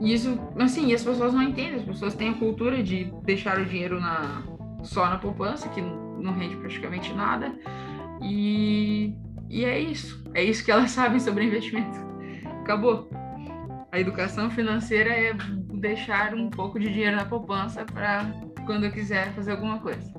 isso, 0.00 0.38
assim, 0.58 0.92
as 0.94 1.04
pessoas 1.04 1.34
não 1.34 1.42
entendem, 1.42 1.76
as 1.76 1.84
pessoas 1.84 2.14
têm 2.14 2.30
a 2.30 2.34
cultura 2.34 2.82
de 2.82 3.12
deixar 3.24 3.58
o 3.58 3.64
dinheiro 3.66 4.00
na, 4.00 4.42
só 4.82 5.06
na 5.06 5.18
poupança, 5.18 5.68
que 5.68 5.80
não 5.82 6.32
rende 6.32 6.56
praticamente 6.56 7.12
nada. 7.12 7.52
E, 8.22 9.14
e 9.48 9.64
é 9.64 9.78
isso. 9.78 10.24
É 10.34 10.42
isso 10.42 10.64
que 10.64 10.70
elas 10.70 10.90
sabem 10.92 11.20
sobre 11.20 11.44
investimento. 11.44 11.98
Acabou. 12.62 13.10
A 13.92 13.98
educação 13.98 14.50
financeira 14.50 15.10
é 15.10 15.34
deixar 15.74 16.34
um 16.34 16.48
pouco 16.48 16.78
de 16.78 16.88
dinheiro 16.88 17.16
na 17.16 17.24
poupança 17.24 17.84
para 17.84 18.30
quando 18.64 18.84
eu 18.84 18.92
quiser 18.92 19.32
fazer 19.32 19.52
alguma 19.52 19.80
coisa. 19.80 20.12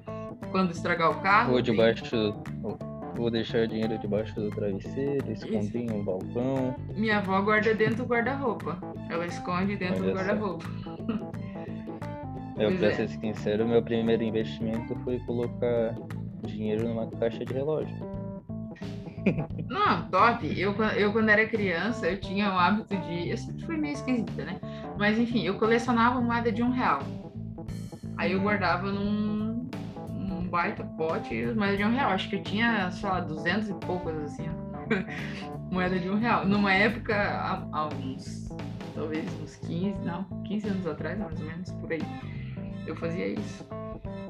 Quando 0.52 0.72
estragar 0.72 1.10
o 1.10 1.22
carro. 1.22 1.54
Ou 1.54 1.62
debaixo. 1.62 2.04
Tem... 2.10 2.91
Vou 3.16 3.30
deixar 3.30 3.68
dinheiro 3.68 3.98
debaixo 4.00 4.34
do 4.36 4.50
travesseiro, 4.52 5.32
escondi 5.32 5.80
em 5.80 5.92
um 5.92 6.04
balcão. 6.04 6.76
Minha 6.96 7.18
avó 7.18 7.42
guarda 7.42 7.74
dentro 7.74 7.98
do 7.98 8.06
guarda-roupa. 8.06 8.78
Ela 9.10 9.26
esconde 9.26 9.76
dentro 9.76 10.04
Olha 10.04 10.14
do 10.14 10.18
guarda-roupa. 10.18 10.66
Eu, 12.58 12.70
pois 12.70 12.80
pra 12.80 12.88
é. 12.90 12.94
ser 12.94 13.10
sincero, 13.10 13.68
meu 13.68 13.82
primeiro 13.82 14.24
investimento 14.24 14.96
foi 15.04 15.20
colocar 15.20 15.96
dinheiro 16.46 16.88
numa 16.88 17.08
caixa 17.08 17.44
de 17.46 17.54
relógio. 17.54 17.96
Não, 19.70 20.10
top. 20.10 20.60
Eu, 20.60 20.74
eu, 20.96 21.12
quando 21.12 21.30
era 21.30 21.46
criança, 21.46 22.08
eu 22.08 22.20
tinha 22.20 22.50
o 22.50 22.58
hábito 22.58 22.96
de. 22.98 23.30
Eu 23.30 23.38
sempre 23.38 23.66
fui 23.66 23.78
meio 23.78 23.94
esquisita, 23.94 24.46
né? 24.46 24.60
Mas, 24.98 25.18
enfim, 25.18 25.44
eu 25.44 25.56
colecionava 25.56 26.20
moeda 26.22 26.52
de 26.52 26.64
um 26.64 26.72
real. 26.72 27.00
Aí 28.18 28.34
eu 28.34 28.42
guardava 28.42 28.92
num, 28.92 29.12
num 29.12 29.41
baita 30.52 30.84
pote 30.84 31.46
moeda 31.56 31.78
de 31.78 31.86
um 31.86 31.92
real. 31.92 32.12
Acho 32.12 32.30
que 32.30 32.36
eu 32.36 32.44
tinha, 32.44 32.92
sei 32.92 33.10
lá, 33.10 33.22
duzentos 33.22 33.70
e 33.70 33.74
poucas, 33.74 34.16
assim, 34.24 34.50
moeda 35.72 35.98
de 35.98 36.10
um 36.10 36.20
real. 36.20 36.46
Numa 36.46 36.74
época, 36.74 37.16
há, 37.16 37.68
há 37.72 37.88
uns. 37.88 38.52
Talvez 38.94 39.26
uns 39.42 39.56
15, 39.56 40.00
não, 40.02 40.26
15 40.44 40.68
anos 40.68 40.86
atrás, 40.86 41.18
mais 41.18 41.40
ou 41.40 41.46
menos, 41.46 41.72
por 41.72 41.92
aí. 41.94 42.02
Eu 42.86 42.94
fazia 42.98 43.26
isso 43.26 43.66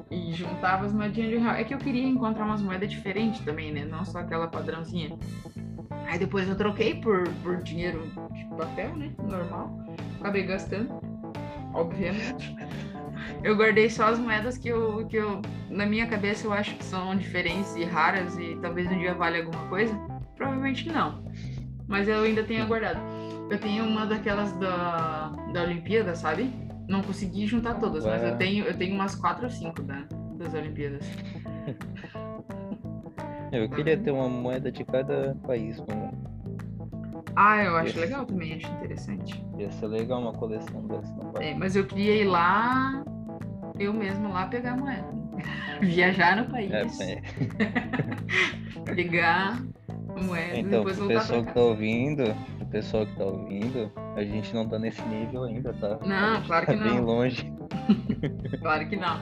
e 0.08 0.32
juntava 0.32 0.86
as 0.86 0.92
moedinhas 0.92 1.30
de 1.30 1.36
real. 1.38 1.54
É 1.54 1.64
que 1.64 1.74
eu 1.74 1.78
queria 1.78 2.06
encontrar 2.06 2.44
umas 2.44 2.62
moedas 2.62 2.88
diferentes 2.88 3.40
também, 3.40 3.72
né? 3.72 3.84
Não 3.84 4.04
só 4.04 4.20
aquela 4.20 4.46
padrãozinha. 4.46 5.18
Aí 6.06 6.18
depois 6.18 6.48
eu 6.48 6.54
troquei 6.54 6.94
por, 6.94 7.26
por 7.42 7.56
dinheiro 7.62 8.06
de 8.32 8.44
papel, 8.56 8.94
né? 8.96 9.12
Normal. 9.18 9.76
Acabei 10.20 10.44
gastando, 10.44 11.00
obviamente. 11.74 12.54
Eu 13.42 13.56
guardei 13.56 13.90
só 13.90 14.06
as 14.06 14.18
moedas 14.18 14.56
que 14.56 14.68
eu, 14.68 15.06
que 15.06 15.16
eu, 15.16 15.42
na 15.68 15.84
minha 15.84 16.06
cabeça, 16.06 16.46
eu 16.46 16.52
acho 16.52 16.76
que 16.76 16.84
são 16.84 17.16
diferentes 17.16 17.74
e 17.74 17.84
raras 17.84 18.38
e 18.38 18.56
talvez 18.62 18.90
um 18.90 18.98
dia 18.98 19.14
valha 19.14 19.40
alguma 19.40 19.66
coisa. 19.68 19.94
Provavelmente 20.36 20.88
não. 20.88 21.24
Mas 21.88 22.06
eu 22.08 22.22
ainda 22.22 22.44
tenho 22.44 22.66
guardado. 22.66 23.00
Eu 23.50 23.58
tenho 23.58 23.84
uma 23.84 24.06
daquelas 24.06 24.52
da, 24.52 25.28
da 25.52 25.62
Olimpíada, 25.62 26.14
sabe? 26.14 26.50
Não 26.88 27.02
consegui 27.02 27.46
juntar 27.46 27.74
todas, 27.74 28.04
mas 28.04 28.22
eu 28.22 28.36
tenho, 28.36 28.64
eu 28.64 28.76
tenho 28.76 28.94
umas 28.94 29.14
quatro 29.14 29.44
ou 29.44 29.50
cinco 29.50 29.82
da, 29.82 30.04
das 30.38 30.54
Olimpíadas. 30.54 31.04
Eu 33.52 33.68
queria 33.68 33.98
ter 33.98 34.10
uma 34.10 34.30
moeda 34.30 34.72
de 34.72 34.82
cada 34.82 35.36
país. 35.46 35.78
Mano. 35.78 36.10
Ah, 37.36 37.62
eu 37.62 37.76
acho 37.76 38.00
legal 38.00 38.24
também, 38.24 38.54
acho 38.54 38.66
interessante. 38.72 39.44
Ia 39.58 39.70
ser 39.70 39.88
legal 39.88 40.22
uma 40.22 40.32
coleção 40.32 40.86
dessa. 40.86 41.14
É, 41.38 41.54
mas 41.54 41.76
eu 41.76 41.84
queria 41.86 42.14
ir 42.14 42.24
lá, 42.24 43.04
eu 43.78 43.92
mesmo 43.92 44.32
lá 44.32 44.46
pegar 44.46 44.72
a 44.72 44.76
moeda. 44.76 45.22
Viajar 45.80 46.36
no 46.36 46.50
país. 46.50 46.70
É, 47.00 47.12
é. 47.12 47.22
pegar 48.94 49.62
moeda 50.20 50.58
então, 50.58 50.80
e 50.80 50.84
depois 50.84 50.98
voltar 50.98 51.20
pessoal 51.20 51.44
que 51.44 51.54
tá 51.54 51.60
ouvindo, 51.60 52.24
o 52.60 52.66
pessoal 52.66 53.06
que 53.06 53.16
tá 53.16 53.24
ouvindo, 53.24 53.92
a 54.16 54.24
gente 54.24 54.54
não 54.54 54.68
tá 54.68 54.78
nesse 54.78 55.02
nível 55.02 55.44
ainda, 55.44 55.72
tá? 55.74 55.98
Não, 56.04 56.42
claro 56.42 56.66
que 56.66 56.76
tá 56.76 56.84
não. 56.84 56.90
bem 56.90 57.00
longe. 57.00 57.52
claro 58.60 58.88
que 58.88 58.96
não. 58.96 59.20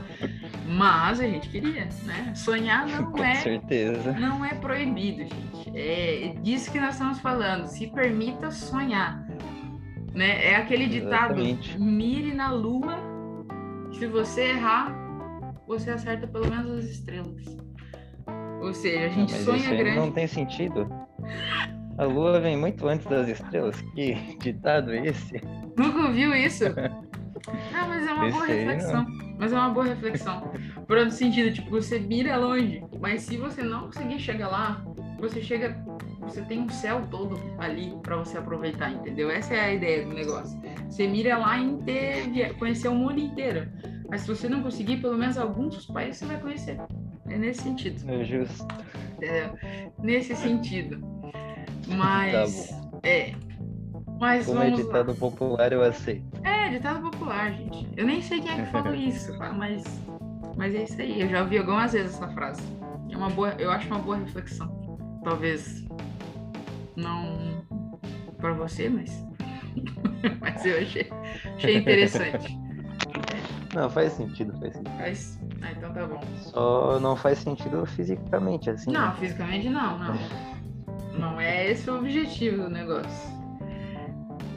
Mas 0.66 1.20
a 1.20 1.24
gente 1.24 1.48
queria, 1.48 1.88
né? 2.04 2.32
Sonhar 2.34 2.86
não 2.86 3.10
Com 3.12 3.24
é. 3.24 3.36
certeza. 3.36 4.12
Não 4.12 4.44
é 4.44 4.54
proibido, 4.54 5.22
gente. 5.22 5.70
É 5.74 6.34
disso 6.42 6.70
que 6.70 6.80
nós 6.80 6.94
estamos 6.94 7.20
falando. 7.20 7.66
Se 7.66 7.86
permita 7.88 8.50
sonhar. 8.50 9.24
Né? 10.12 10.52
É 10.52 10.56
aquele 10.56 10.86
ditado: 10.86 11.40
Exatamente. 11.40 11.80
mire 11.80 12.34
na 12.34 12.50
lua. 12.50 13.09
Se 13.92 14.06
você 14.06 14.50
errar, 14.50 14.94
você 15.66 15.90
acerta 15.90 16.26
pelo 16.26 16.48
menos 16.48 16.78
as 16.78 16.84
estrelas. 16.84 17.44
Ou 18.60 18.74
seja, 18.74 19.06
a 19.06 19.08
gente 19.08 19.32
não, 19.32 19.40
sonha 19.40 19.74
grande. 19.74 19.96
Não 19.96 20.10
tem 20.10 20.26
sentido. 20.26 20.88
A 21.96 22.04
lua 22.04 22.40
vem 22.40 22.56
muito 22.56 22.86
antes 22.88 23.06
das 23.06 23.28
estrelas. 23.28 23.80
Que 23.94 24.14
ditado 24.38 24.92
é 24.92 25.06
esse? 25.06 25.40
Nunca 25.76 26.06
ouviu 26.06 26.34
isso? 26.34 26.64
Não, 26.64 27.88
mas 27.88 28.06
é 28.06 28.12
uma 28.12 28.28
esse 28.28 28.38
boa 28.38 28.46
reflexão. 28.46 29.06
Mas 29.38 29.52
é 29.52 29.56
uma 29.56 29.70
boa 29.70 29.86
reflexão. 29.86 30.52
Por 30.86 30.98
outro 30.98 31.14
sentido, 31.14 31.52
tipo, 31.52 31.70
você 31.70 31.98
mira 31.98 32.36
longe, 32.36 32.82
mas 33.00 33.22
se 33.22 33.36
você 33.36 33.62
não 33.62 33.86
conseguir 33.86 34.18
chegar 34.18 34.48
lá, 34.48 34.84
você 35.18 35.40
chega. 35.42 35.82
Você 36.30 36.42
tem 36.42 36.60
um 36.60 36.68
céu 36.68 37.02
todo 37.10 37.36
ali 37.58 37.92
para 38.02 38.16
você 38.16 38.38
aproveitar, 38.38 38.92
entendeu? 38.92 39.30
Essa 39.30 39.54
é 39.54 39.60
a 39.60 39.74
ideia 39.74 40.04
do 40.06 40.14
negócio. 40.14 40.60
Você 40.88 41.08
mira 41.08 41.36
lá 41.36 41.58
em 41.58 41.78
ter, 41.78 42.56
conhecer 42.56 42.88
o 42.88 42.94
mundo 42.94 43.18
inteiro. 43.18 43.68
Mas 44.08 44.22
se 44.22 44.28
você 44.28 44.48
não 44.48 44.62
conseguir, 44.62 44.98
pelo 44.98 45.16
menos 45.16 45.36
alguns 45.36 45.74
dos 45.74 45.86
países 45.86 46.18
você 46.18 46.26
vai 46.26 46.40
conhecer. 46.40 46.80
É 47.28 47.36
nesse 47.36 47.62
sentido. 47.62 48.10
É 48.10 48.24
justo. 48.24 48.66
Entendeu? 49.16 49.54
Nesse 49.98 50.34
sentido. 50.36 51.00
Mas. 51.88 52.68
Tá 52.68 52.98
é. 53.02 53.32
Mas 54.20 54.46
Como 54.46 54.62
é 54.62 54.70
ditado 54.70 55.12
lá. 55.12 55.16
popular, 55.16 55.72
eu 55.72 55.82
aceito. 55.82 56.24
É, 56.44 56.68
ditado 56.68 57.00
popular, 57.10 57.52
gente. 57.52 57.88
Eu 57.96 58.06
nem 58.06 58.20
sei 58.20 58.40
quem 58.40 58.52
é 58.52 58.64
que 58.64 58.70
falou 58.70 58.94
isso, 58.94 59.36
tá? 59.38 59.52
mas, 59.52 59.82
mas 60.56 60.74
é 60.74 60.82
isso 60.84 61.00
aí. 61.00 61.22
Eu 61.22 61.28
já 61.28 61.42
ouvi 61.42 61.58
algumas 61.58 61.92
vezes 61.92 62.14
essa 62.14 62.28
frase. 62.28 62.62
É 63.10 63.16
uma 63.16 63.30
boa, 63.30 63.54
eu 63.58 63.70
acho 63.70 63.86
uma 63.88 63.98
boa 63.98 64.16
reflexão. 64.16 64.68
Talvez 65.24 65.86
não 66.96 67.64
para 68.38 68.52
você, 68.54 68.88
mas, 68.88 69.24
mas 70.40 70.64
eu 70.64 70.78
achei, 70.78 71.10
achei 71.56 71.76
interessante. 71.76 72.58
Não, 73.74 73.88
faz 73.88 74.12
sentido, 74.14 74.52
faz 74.58 74.74
sentido. 74.74 74.96
Faz, 74.96 75.40
ah, 75.62 75.72
então 75.72 75.92
tá 75.92 76.06
bom. 76.06 76.20
Só 76.38 76.98
não 76.98 77.14
faz 77.14 77.38
sentido 77.38 77.86
fisicamente, 77.86 78.68
assim. 78.70 78.90
Não, 78.90 79.08
né? 79.08 79.16
fisicamente 79.18 79.68
não, 79.68 79.98
não. 79.98 80.14
não 81.18 81.40
é 81.40 81.70
esse 81.70 81.88
o 81.88 81.98
objetivo 81.98 82.64
do 82.64 82.70
negócio. 82.70 83.40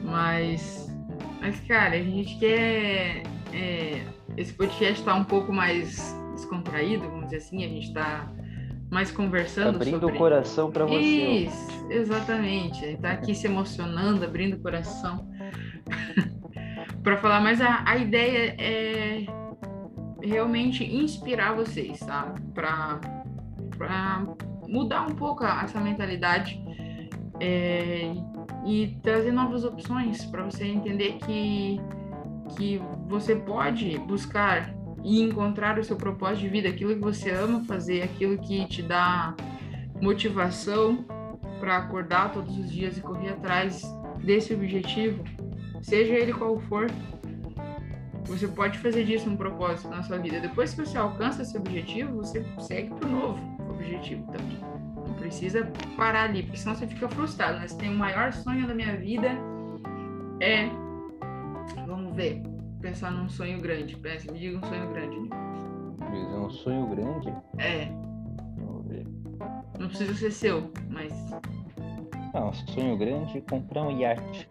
Mas, 0.02 0.92
mas 1.40 1.60
cara, 1.60 1.94
a 1.94 2.02
gente 2.02 2.36
quer. 2.38 3.22
É, 3.52 4.04
esse 4.36 4.52
podcast 4.52 5.02
tá 5.04 5.14
um 5.14 5.24
pouco 5.24 5.52
mais 5.52 6.16
descontraído, 6.34 7.08
vamos 7.08 7.26
dizer 7.26 7.36
assim, 7.36 7.64
a 7.64 7.68
gente 7.68 7.88
está 7.88 8.28
mais 8.90 9.10
conversando 9.10 9.76
Abrindo 9.76 10.00
sobre... 10.00 10.14
o 10.14 10.18
coração 10.18 10.70
para 10.70 10.86
você. 10.86 10.98
Isso, 10.98 11.86
exatamente. 11.90 12.84
A 12.84 12.88
gente 12.88 13.00
tá 13.00 13.12
aqui 13.12 13.34
se 13.34 13.46
emocionando, 13.46 14.24
abrindo 14.24 14.54
o 14.54 14.60
coração 14.60 15.28
para 17.02 17.16
falar, 17.16 17.40
mas 17.40 17.60
a, 17.60 17.82
a 17.86 17.96
ideia 17.96 18.54
é 18.58 19.26
realmente 20.22 20.84
inspirar 20.84 21.54
vocês, 21.54 21.98
tá? 22.00 22.34
Para 22.54 24.26
mudar 24.68 25.02
um 25.02 25.14
pouco 25.14 25.44
essa 25.44 25.80
mentalidade 25.80 26.62
é, 27.40 28.12
e 28.64 28.98
trazer 29.02 29.32
novas 29.32 29.64
opções 29.64 30.24
para 30.24 30.42
você 30.44 30.64
entender 30.64 31.18
que, 31.18 31.80
que 32.56 32.80
você 33.06 33.36
pode 33.36 33.98
buscar 33.98 34.74
e 35.04 35.20
encontrar 35.20 35.78
o 35.78 35.84
seu 35.84 35.96
propósito 35.96 36.40
de 36.40 36.48
vida, 36.48 36.68
aquilo 36.68 36.94
que 36.94 37.00
você 37.00 37.30
ama 37.30 37.62
fazer, 37.64 38.02
aquilo 38.02 38.38
que 38.38 38.66
te 38.66 38.82
dá 38.82 39.34
motivação 40.00 41.04
para 41.60 41.76
acordar 41.76 42.32
todos 42.32 42.58
os 42.58 42.72
dias 42.72 42.96
e 42.96 43.02
correr 43.02 43.30
atrás 43.30 43.82
desse 44.24 44.54
objetivo, 44.54 45.22
seja 45.82 46.14
ele 46.14 46.32
qual 46.32 46.58
for. 46.58 46.86
Você 48.24 48.48
pode 48.48 48.78
fazer 48.78 49.04
disso 49.04 49.28
um 49.28 49.36
propósito 49.36 49.88
na 49.88 50.02
sua 50.02 50.16
vida. 50.18 50.40
Depois 50.40 50.72
que 50.72 50.84
você 50.84 50.96
alcança 50.96 51.42
esse 51.42 51.56
objetivo, 51.58 52.16
você 52.16 52.42
segue 52.58 52.88
para 52.94 53.06
o 53.06 53.12
novo 53.12 53.56
objetivo 53.68 54.26
também. 54.32 54.58
Não 55.06 55.14
precisa 55.14 55.70
parar 55.94 56.24
ali, 56.24 56.42
porque 56.42 56.56
senão 56.56 56.74
você 56.74 56.86
fica 56.86 57.06
frustrado. 57.10 57.58
Né? 57.58 57.66
Tem 57.78 57.90
o 57.90 57.98
maior 57.98 58.32
sonho 58.32 58.66
da 58.66 58.74
minha 58.74 58.96
vida 58.96 59.28
é. 60.40 60.70
Vamos 61.86 62.16
ver 62.16 62.53
pensar 62.84 63.10
num 63.10 63.30
sonho 63.30 63.58
grande. 63.60 63.96
Pensa, 63.96 64.30
me 64.30 64.38
diga 64.38 64.58
um 64.58 64.68
sonho 64.68 64.92
grande, 64.92 65.18
Nicolas. 65.18 65.58
É 66.12 66.36
um 66.36 66.50
sonho 66.50 66.86
grande? 66.88 67.34
É. 67.56 67.86
Vamos 68.58 68.86
ver. 68.86 69.06
Não 69.78 69.88
precisa 69.88 70.14
ser 70.14 70.30
seu, 70.30 70.70
mas. 70.90 71.12
Não, 72.34 72.52
sonho 72.52 72.98
grande 72.98 73.38
é 73.38 73.40
comprar 73.40 73.84
um 73.84 73.98
iate. 73.98 74.46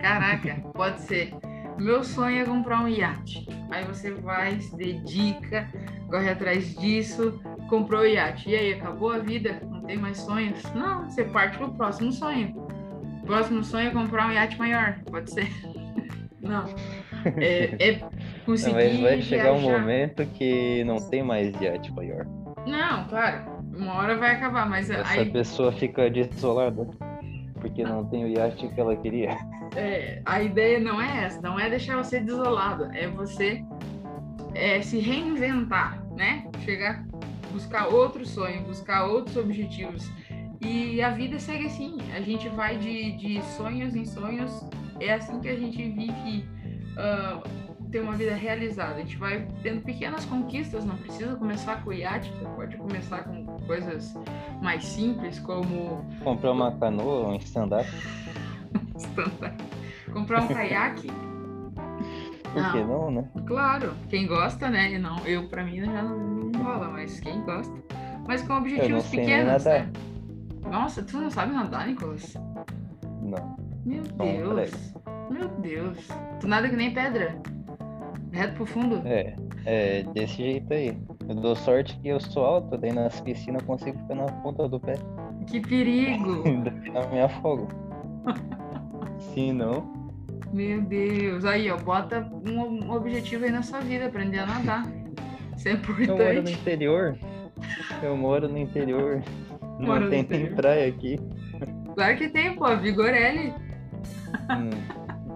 Caraca, 0.00 0.56
pode 0.74 1.00
ser. 1.00 1.32
Meu 1.78 2.04
sonho 2.04 2.42
é 2.42 2.44
comprar 2.44 2.82
um 2.82 2.88
iate. 2.88 3.48
Aí 3.70 3.84
você 3.86 4.12
vai, 4.12 4.60
se 4.60 4.76
dedica, 4.76 5.66
corre 6.10 6.28
atrás 6.28 6.76
disso, 6.76 7.40
comprou 7.70 8.02
o 8.02 8.06
iate. 8.06 8.50
E 8.50 8.54
aí, 8.54 8.74
acabou 8.74 9.12
a 9.12 9.18
vida? 9.18 9.62
Não 9.64 9.80
tem 9.80 9.96
mais 9.96 10.18
sonhos? 10.18 10.62
Não, 10.74 11.08
você 11.08 11.24
parte 11.24 11.56
pro 11.56 11.72
próximo 11.72 12.12
sonho. 12.12 12.54
O 13.22 13.24
próximo 13.24 13.64
sonho 13.64 13.88
é 13.88 13.90
comprar 13.90 14.28
um 14.28 14.32
iate 14.32 14.58
maior, 14.58 15.00
pode 15.10 15.32
ser. 15.32 15.48
Não. 16.42 16.66
É, 17.36 17.90
é 17.90 18.00
conseguir. 18.44 18.74
Mas 18.74 19.00
vai 19.00 19.22
chegar 19.22 19.52
viajar. 19.52 19.58
um 19.58 19.60
momento 19.60 20.26
que 20.26 20.84
não 20.84 20.96
tem 21.08 21.22
mais 21.22 21.54
iate 21.60 21.92
maior. 21.92 22.26
Não, 22.66 23.06
claro. 23.08 23.50
Uma 23.74 23.94
hora 23.94 24.16
vai 24.16 24.32
acabar, 24.32 24.68
mas 24.68 24.90
Essa 24.90 25.20
aí 25.20 25.30
pessoa 25.30 25.72
fica 25.72 26.10
desolada 26.10 26.86
porque 27.62 27.84
não 27.84 28.04
tem 28.04 28.24
o 28.24 28.28
iate 28.28 28.68
que 28.68 28.80
ela 28.80 28.96
queria. 28.96 29.38
é, 29.76 30.20
a 30.26 30.42
ideia 30.42 30.80
não 30.80 31.00
é 31.00 31.24
essa, 31.24 31.40
não 31.40 31.58
é 31.58 31.70
deixar 31.70 31.96
você 31.96 32.18
desolado, 32.18 32.90
é 32.92 33.06
você 33.06 33.64
é, 34.54 34.82
se 34.82 34.98
reinventar, 34.98 36.04
né? 36.16 36.44
Chegar, 36.64 37.06
buscar 37.52 37.86
outro 37.86 38.26
sonho, 38.26 38.62
buscar 38.64 39.04
outros 39.04 39.36
objetivos. 39.36 40.10
E 40.60 41.00
a 41.00 41.10
vida 41.10 41.38
segue 41.38 41.66
assim, 41.66 41.98
a 42.14 42.20
gente 42.20 42.48
vai 42.50 42.76
de, 42.76 43.12
de 43.12 43.42
sonhos 43.56 43.94
em 43.94 44.04
sonhos, 44.04 44.68
é 45.00 45.14
assim 45.14 45.40
que 45.40 45.48
a 45.48 45.56
gente 45.56 45.76
vive 45.76 46.44
ah, 46.96 47.42
ter 47.92 48.00
uma 48.00 48.14
vida 48.14 48.34
realizada. 48.34 48.94
A 48.94 48.98
gente 48.98 49.16
vai 49.18 49.46
tendo 49.62 49.82
pequenas 49.82 50.24
conquistas, 50.24 50.84
não 50.84 50.96
precisa 50.96 51.36
começar 51.36 51.84
com 51.84 51.92
iate, 51.92 52.32
pode 52.56 52.76
começar 52.76 53.22
com 53.24 53.44
coisas 53.66 54.14
mais 54.62 54.84
simples, 54.84 55.38
como 55.38 56.04
Comprar 56.24 56.52
uma 56.52 56.72
canoa, 56.72 57.28
um 57.28 57.36
stand-up, 57.36 57.88
comprar 60.12 60.42
um 60.42 60.48
caiaque. 60.48 61.08
por 62.52 62.72
que 62.72 62.84
não, 62.84 63.10
né? 63.10 63.28
Claro, 63.46 63.94
quem 64.08 64.26
gosta, 64.26 64.70
né? 64.70 64.98
Não, 64.98 65.18
eu 65.26 65.48
pra 65.48 65.62
mim 65.62 65.84
já 65.84 66.02
não, 66.02 66.50
rola, 66.62 66.88
mas 66.88 67.20
quem 67.20 67.42
gosta. 67.42 67.72
Mas 68.26 68.42
com 68.42 68.54
objetivos 68.54 69.06
pequenos, 69.08 69.64
né? 69.64 69.90
Nossa, 70.70 71.02
tu 71.02 71.18
não 71.18 71.30
sabe 71.30 71.52
nadar, 71.52 71.86
Nicolas? 71.88 72.34
Não. 73.20 73.56
Meu 73.84 74.02
Deus. 74.02 74.94
Meu 75.30 75.48
Deus. 75.48 75.98
Tu 76.40 76.46
nada 76.48 76.68
que 76.68 76.76
nem 76.76 76.92
pedra. 76.92 77.36
Reto 78.32 78.54
pro 78.54 78.66
fundo. 78.66 79.02
É, 79.06 79.34
é 79.66 80.02
desse 80.14 80.36
jeito 80.36 80.72
aí. 80.72 80.96
Eu 81.28 81.34
dou 81.34 81.54
sorte 81.54 81.98
que 82.00 82.08
eu 82.08 82.18
sou 82.20 82.44
alto, 82.44 82.76
daí 82.78 82.92
nas 82.92 83.20
piscinas 83.20 83.60
eu 83.62 83.66
consigo 83.66 83.98
ficar 83.98 84.14
na 84.14 84.26
ponta 84.26 84.68
do 84.68 84.80
pé. 84.80 84.94
Que 85.46 85.60
perigo. 85.60 86.42
daí 86.42 86.90
não 86.90 87.10
me 87.10 87.20
afogo. 87.20 87.68
Se 89.18 89.52
não, 89.52 89.92
Meu 90.52 90.80
Deus. 90.82 91.44
Aí, 91.44 91.70
ó, 91.70 91.76
bota 91.76 92.28
um, 92.46 92.90
objetivo 92.90 93.44
aí 93.44 93.50
na 93.50 93.62
sua 93.62 93.80
vida, 93.80 94.06
aprender 94.06 94.38
a 94.40 94.46
nadar. 94.46 94.86
Isso 95.56 95.68
é 95.68 95.72
eu 95.72 95.76
moro 95.78 95.94
no 95.96 96.02
importante. 96.02 96.52
interior. 96.52 97.18
Eu 98.02 98.16
moro 98.16 98.48
no 98.48 98.58
interior. 98.58 99.22
Mora 99.78 100.00
Não 100.00 100.10
tem, 100.10 100.24
tem 100.24 100.40
interior. 100.40 100.56
praia 100.56 100.88
aqui. 100.88 101.18
Claro 101.94 102.16
que 102.16 102.28
tem, 102.28 102.54
pô, 102.56 102.76
Vigorelli. 102.76 103.54
Hum, 104.50 104.70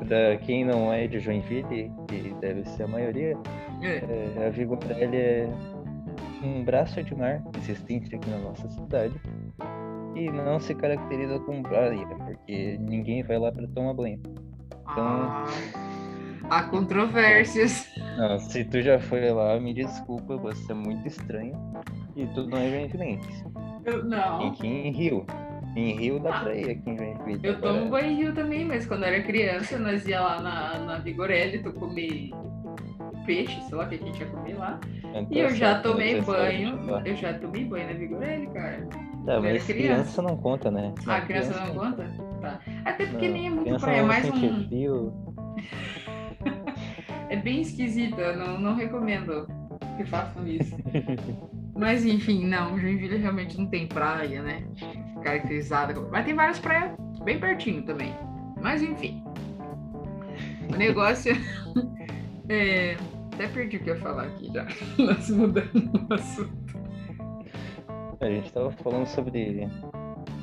pra 0.06 0.36
quem 0.38 0.64
não 0.64 0.92
é 0.92 1.06
de 1.06 1.18
Joinville, 1.18 1.90
que 2.08 2.34
deve 2.40 2.64
ser 2.64 2.84
a 2.84 2.88
maioria, 2.88 3.36
É. 3.82 3.96
é, 4.40 4.46
a 4.46 4.50
Vigorelli 4.50 5.16
é 5.16 5.48
um 6.42 6.64
braço 6.64 7.02
de 7.02 7.14
mar 7.14 7.42
existente 7.58 8.14
aqui 8.14 8.28
na 8.30 8.38
nossa 8.38 8.68
cidade 8.68 9.14
e 10.14 10.30
não 10.30 10.58
se 10.60 10.74
caracteriza 10.74 11.38
como 11.40 11.62
praia, 11.62 12.06
porque 12.06 12.78
ninguém 12.80 13.22
vai 13.22 13.38
lá 13.38 13.50
para 13.52 13.66
tomar 13.68 13.94
banho. 13.94 14.20
Ah, 14.86 15.44
há 16.48 16.62
controvérsias. 16.64 17.86
Não, 18.16 18.38
se 18.38 18.64
tu 18.64 18.80
já 18.80 18.98
foi 18.98 19.30
lá, 19.30 19.60
me 19.60 19.74
desculpa, 19.74 20.38
você 20.38 20.72
é 20.72 20.74
muito 20.74 21.06
estranho 21.06 21.52
e 22.16 22.26
tu 22.28 22.46
não 22.46 22.56
é 22.56 22.70
joinvilense. 22.70 23.44
Eu, 23.84 24.02
não. 24.06 24.46
Aqui 24.48 24.66
em 24.66 24.90
Rio. 24.90 25.26
Em 25.76 25.94
Rio 25.96 26.18
dá 26.18 26.36
Ah. 26.38 26.40
pra 26.40 26.54
ir 26.54 26.70
aqui 26.70 26.90
em 26.90 26.96
Joinville. 26.96 27.40
Eu 27.42 27.52
Agora, 27.56 27.74
tomo 27.74 27.90
banho 27.90 28.06
em 28.10 28.14
Rio 28.16 28.34
também, 28.34 28.64
mas 28.64 28.86
quando 28.86 29.02
eu 29.02 29.08
era 29.08 29.22
criança, 29.22 29.78
nós 29.78 30.06
ia 30.08 30.20
lá 30.20 30.40
na, 30.40 30.78
na 30.78 30.98
Vigorelli, 30.98 31.62
tu 31.62 31.72
comer 31.72 32.30
peixe, 33.26 33.60
sei 33.62 33.76
lá 33.76 33.84
o 33.84 33.88
que 33.88 33.96
a 33.96 33.98
gente 33.98 34.20
ia 34.20 34.26
comer 34.26 34.54
lá. 34.54 34.80
então 35.04 35.26
E 35.30 35.38
eu 35.38 35.50
já 35.50 35.72
certo, 35.74 35.82
tomei 35.90 36.20
banho, 36.22 36.78
eu 37.04 37.14
já 37.16 37.34
tomei 37.34 37.64
banho 37.64 37.86
na 37.88 37.92
Vigorelli, 37.94 38.46
cara. 38.48 38.86
Tá, 39.26 39.40
mas 39.40 39.64
criança. 39.64 39.72
criança 39.74 40.22
não 40.22 40.36
conta, 40.36 40.70
né? 40.70 40.94
Ah, 41.06 41.16
a 41.16 41.20
criança 41.22 41.60
não 41.66 41.74
conta? 41.74 42.06
Tá. 42.40 42.60
Até 42.84 43.06
porque 43.06 43.26
Não, 43.26 43.34
nem 43.34 43.46
é 43.46 43.50
muito 43.50 43.64
criança 43.64 43.86
praia, 43.86 43.98
é 44.00 44.02
mais 44.02 44.30
um. 44.30 44.66
frio. 44.68 45.12
É 47.28 47.34
bem 47.34 47.60
esquisita, 47.60 48.20
eu 48.20 48.36
não, 48.36 48.60
não 48.60 48.74
recomendo 48.76 49.48
que 49.96 50.04
façam 50.04 50.46
isso. 50.46 50.76
Mas 51.76 52.06
enfim, 52.06 52.46
não, 52.46 52.78
Joinville 52.78 53.16
realmente 53.16 53.58
não 53.58 53.66
tem 53.66 53.88
praia, 53.88 54.42
né? 54.42 54.62
Caracterizada. 55.26 55.92
Mas 56.10 56.24
tem 56.24 56.34
várias 56.34 56.60
praias 56.60 56.92
bem 57.24 57.40
pertinho 57.40 57.82
também. 57.82 58.14
Mas 58.62 58.80
enfim. 58.80 59.24
O 60.72 60.76
negócio. 60.78 61.32
é... 62.48 62.96
Até 63.34 63.48
perdi 63.48 63.76
o 63.76 63.80
que 63.80 63.90
eu 63.90 63.96
ia 63.96 64.00
falar 64.00 64.22
aqui 64.22 64.50
já. 64.52 64.66
Nós 64.98 65.28
mudando 65.30 66.06
o 66.08 66.14
assunto. 66.14 66.76
A 68.20 68.26
gente 68.26 68.52
tava 68.52 68.70
falando 68.70 69.06
sobre. 69.06 69.68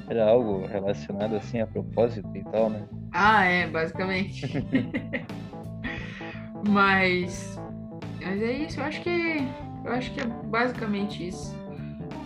Era 0.10 0.30
algo 0.30 0.68
relacionado 0.68 1.38
assim 1.38 1.62
a 1.62 1.66
propósito 1.66 2.30
e 2.36 2.44
tal, 2.44 2.70
né? 2.70 2.86
Ah, 3.14 3.46
é, 3.46 3.66
basicamente. 3.68 4.46
mas, 6.68 7.60
mas 8.22 8.42
é 8.42 8.52
isso, 8.52 8.80
eu 8.80 8.84
acho 8.84 9.02
que 9.02 9.48
eu 9.86 9.92
acho 9.92 10.14
que 10.14 10.22
é 10.22 10.26
basicamente 10.26 11.28
isso. 11.28 11.63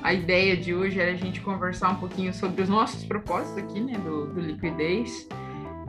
A 0.04 0.14
ideia 0.14 0.56
de 0.56 0.74
hoje 0.74 1.00
era 1.00 1.12
a 1.12 1.16
gente 1.16 1.42
conversar 1.42 1.92
um 1.92 1.96
pouquinho 1.96 2.34
sobre 2.34 2.62
os 2.62 2.70
nossos 2.70 3.04
propósitos 3.04 3.58
aqui, 3.58 3.80
né, 3.80 3.94
do, 3.98 4.28
do 4.28 4.40
liquidez. 4.40 5.28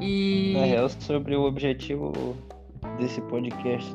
E 0.00 0.54
Na 0.56 0.64
real, 0.64 0.88
sobre 0.88 1.36
o 1.36 1.42
objetivo 1.42 2.36
desse 2.98 3.20
podcast, 3.22 3.94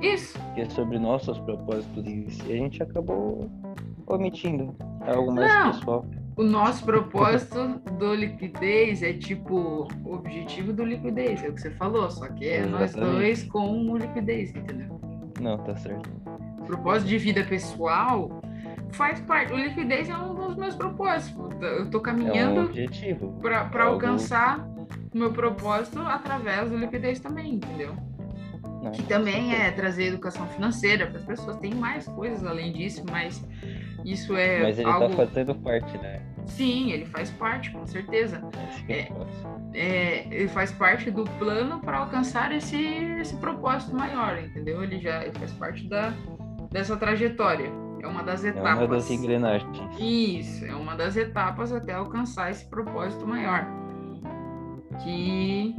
isso, 0.00 0.38
que 0.54 0.60
é 0.60 0.68
sobre 0.68 0.98
nossos 0.98 1.38
propósitos 1.38 2.04
e 2.06 2.52
a 2.52 2.56
gente 2.56 2.82
acabou 2.82 3.48
omitindo 4.06 4.74
algo 5.06 5.32
mais 5.32 5.52
Não. 5.52 5.72
pessoal. 5.72 6.06
o 6.36 6.42
nosso 6.42 6.84
propósito 6.84 7.80
do 7.98 8.14
liquidez 8.14 9.02
é 9.02 9.12
tipo 9.14 9.88
o 10.04 10.14
objetivo 10.14 10.72
do 10.72 10.84
liquidez, 10.84 11.42
é 11.42 11.48
o 11.48 11.54
que 11.54 11.60
você 11.62 11.70
falou, 11.70 12.10
só 12.10 12.28
que 12.28 12.46
é 12.46 12.66
nós 12.66 12.90
Exatamente. 12.90 13.16
dois 13.16 13.42
com 13.44 13.90
o 13.90 13.96
liquidez, 13.96 14.54
entendeu? 14.54 15.00
Não, 15.40 15.58
tá 15.58 15.74
certo. 15.76 16.10
propósito 16.66 17.08
de 17.08 17.18
vida 17.18 17.42
pessoal 17.44 18.42
faz 18.96 19.20
parte. 19.20 19.52
O 19.52 19.56
liquidez 19.56 20.08
é 20.08 20.16
um 20.16 20.34
dos 20.34 20.56
meus 20.56 20.74
propósitos. 20.74 21.36
Eu 21.60 21.90
tô 21.90 21.98
É 21.98 22.00
um 22.00 22.02
caminhando 22.02 22.70
para 23.40 23.84
alcançar 23.84 24.66
o 25.12 25.18
meu 25.18 25.32
propósito 25.32 26.00
através 26.00 26.70
do 26.70 26.76
liquidez 26.76 27.20
também, 27.20 27.54
entendeu? 27.54 27.94
Não, 28.82 28.92
que 28.92 29.02
também 29.02 29.54
é 29.54 29.70
trazer 29.70 30.06
educação 30.06 30.46
financeira 30.48 31.06
para 31.06 31.18
as 31.18 31.24
pessoas. 31.24 31.56
Tem 31.58 31.74
mais 31.74 32.06
coisas 32.06 32.44
além 32.44 32.72
disso, 32.72 33.04
mas 33.10 33.44
isso 34.04 34.36
é 34.36 34.62
Mas 34.62 34.78
ele 34.78 34.88
algo... 34.88 35.08
tá 35.08 35.26
fazendo 35.26 35.54
parte, 35.56 35.98
né? 35.98 36.22
Sim, 36.46 36.92
ele 36.92 37.06
faz 37.06 37.30
parte, 37.32 37.70
com 37.72 37.84
certeza. 37.86 38.40
É. 38.88 39.08
eu 39.10 39.16
faço. 39.16 39.56
É, 39.74 40.26
ele 40.30 40.48
faz 40.48 40.72
parte 40.72 41.10
do 41.10 41.24
plano 41.24 41.80
para 41.80 41.98
alcançar 41.98 42.52
esse, 42.52 42.76
esse 43.20 43.36
propósito 43.36 43.94
maior, 43.94 44.38
entendeu? 44.38 44.82
Ele 44.82 44.98
já 45.00 45.24
ele 45.24 45.36
faz 45.38 45.52
parte 45.52 45.88
da, 45.88 46.12
dessa 46.70 46.96
trajetória. 46.96 47.70
É 48.06 48.08
uma 48.08 48.22
das 48.22 48.44
É 48.44 48.48
etapas. 48.50 48.78
uma 48.78 48.86
das 48.86 49.10
engrenagens. 49.10 49.78
Isso, 49.98 50.64
é 50.64 50.74
uma 50.74 50.94
das 50.94 51.16
etapas 51.16 51.72
até 51.72 51.92
alcançar 51.92 52.50
esse 52.52 52.64
propósito 52.70 53.26
maior. 53.26 53.66
Que 55.02 55.74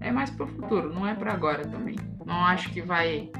é 0.00 0.10
mais 0.10 0.30
para 0.30 0.44
o 0.44 0.48
futuro, 0.48 0.92
não 0.92 1.06
é 1.06 1.14
para 1.14 1.32
agora 1.32 1.66
também. 1.66 1.96
Não 2.24 2.44
acho 2.46 2.70
que 2.70 2.80
vai 2.80 3.30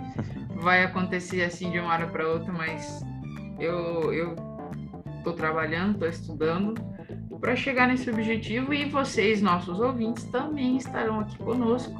vai 0.57 0.85
acontecer 0.85 1.42
assim 1.42 1.70
de 1.70 1.79
uma 1.81 1.92
hora 1.92 2.07
para 2.07 2.29
outra, 2.29 2.53
mas 2.53 3.03
eu 3.59 4.12
eu 4.12 4.37
tô 5.24 5.33
trabalhando, 5.33 5.98
tô 5.98 6.07
estudando 6.07 6.74
para 7.40 7.57
chegar 7.57 7.88
nesse 7.88 8.09
objetivo 8.11 8.72
e 8.72 8.85
vocês, 8.88 9.42
nossos 9.42 9.81
ouvintes, 9.81 10.24
também 10.24 10.77
estarão 10.77 11.20
aqui 11.20 11.37
conosco, 11.38 11.94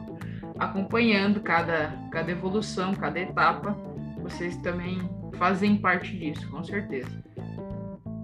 acompanhando 0.59 1.41
cada 1.41 1.93
cada 2.11 2.31
evolução, 2.31 2.95
cada 2.95 3.19
etapa. 3.19 3.77
Vocês 4.23 4.57
também 4.59 4.99
fazem 5.35 5.77
parte 5.77 6.17
disso, 6.17 6.49
com 6.51 6.63
certeza. 6.63 7.09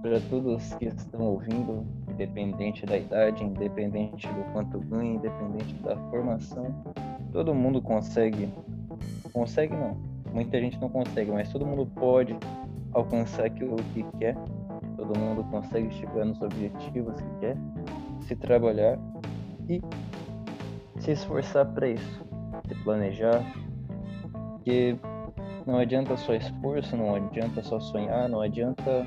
Para 0.03 0.21
todos 0.31 0.73
que 0.75 0.87
estão 0.87 1.21
ouvindo, 1.21 1.87
independente 2.09 2.87
da 2.87 2.97
idade, 2.97 3.45
independente 3.45 4.27
do 4.29 4.45
quanto 4.53 4.79
ganha, 4.81 5.15
independente 5.15 5.75
da 5.83 5.97
formação, 6.11 6.75
todo 7.33 7.55
mundo 7.55 7.83
consegue. 7.83 8.49
Consegue 9.33 9.75
não. 9.75 9.97
Muita 10.33 10.59
gente 10.61 10.81
não 10.81 10.89
consegue, 10.89 11.31
mas 11.31 11.53
todo 11.53 11.67
mundo 11.67 11.87
pode 11.87 12.37
alcançar 12.93 13.47
aquilo 13.47 13.77
que 13.95 14.05
quer. 14.19 14.37
Todo 14.97 15.19
mundo 15.19 15.45
consegue 15.45 15.93
chegar 15.95 16.25
nos 16.25 16.41
objetivos 16.41 17.21
que 17.21 17.41
quer, 17.41 17.57
se 18.23 18.37
trabalhar 18.37 18.99
e 19.69 19.81
se 20.99 21.13
esforçar 21.13 21.67
para 21.67 21.89
isso, 21.89 22.27
se 22.69 22.75
planejar, 22.85 23.43
porque 24.33 24.97
não 25.67 25.79
adianta 25.79 26.17
só 26.17 26.35
esforço, 26.35 26.97
não 26.97 27.15
adianta 27.15 27.63
só 27.63 27.79
sonhar, 27.81 28.29
não 28.29 28.41
adianta 28.41 29.07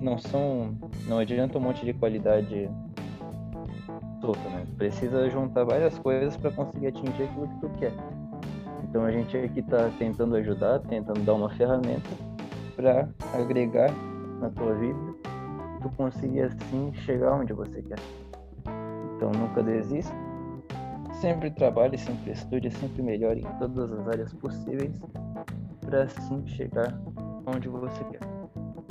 não 0.00 0.18
são 0.18 0.74
não 1.06 1.18
adianta 1.18 1.58
um 1.58 1.60
monte 1.60 1.84
de 1.84 1.92
qualidade 1.92 2.70
solta, 4.20 4.48
né? 4.50 4.66
Precisa 4.76 5.28
juntar 5.30 5.64
várias 5.64 5.98
coisas 5.98 6.36
para 6.36 6.50
conseguir 6.50 6.88
atingir 6.88 7.24
aquilo 7.24 7.48
que 7.48 7.60
tu 7.60 7.68
quer. 7.78 7.92
Então 8.84 9.04
a 9.04 9.10
gente 9.10 9.36
aqui 9.36 9.62
tá 9.62 9.90
tentando 9.98 10.36
ajudar, 10.36 10.80
tentando 10.80 11.20
dar 11.20 11.34
uma 11.34 11.50
ferramenta 11.50 12.10
para 12.76 13.08
agregar 13.34 13.90
na 14.40 14.50
tua 14.50 14.74
vida, 14.74 14.98
tu 15.82 15.90
conseguir 15.96 16.42
assim 16.42 16.92
chegar 16.94 17.34
onde 17.34 17.52
você 17.52 17.82
quer. 17.82 17.98
Então 19.16 19.30
nunca 19.30 19.62
desista, 19.62 20.14
sempre 21.12 21.50
trabalhe, 21.50 21.96
sempre 21.98 22.32
estude, 22.32 22.70
sempre 22.70 23.02
melhore 23.02 23.40
em 23.42 23.58
todas 23.58 23.92
as 23.92 24.08
áreas 24.08 24.32
possíveis 24.34 24.90
para 25.90 26.04
assim 26.04 26.46
chegar 26.46 26.96
onde 27.44 27.68
você 27.68 28.04
quer. 28.04 28.20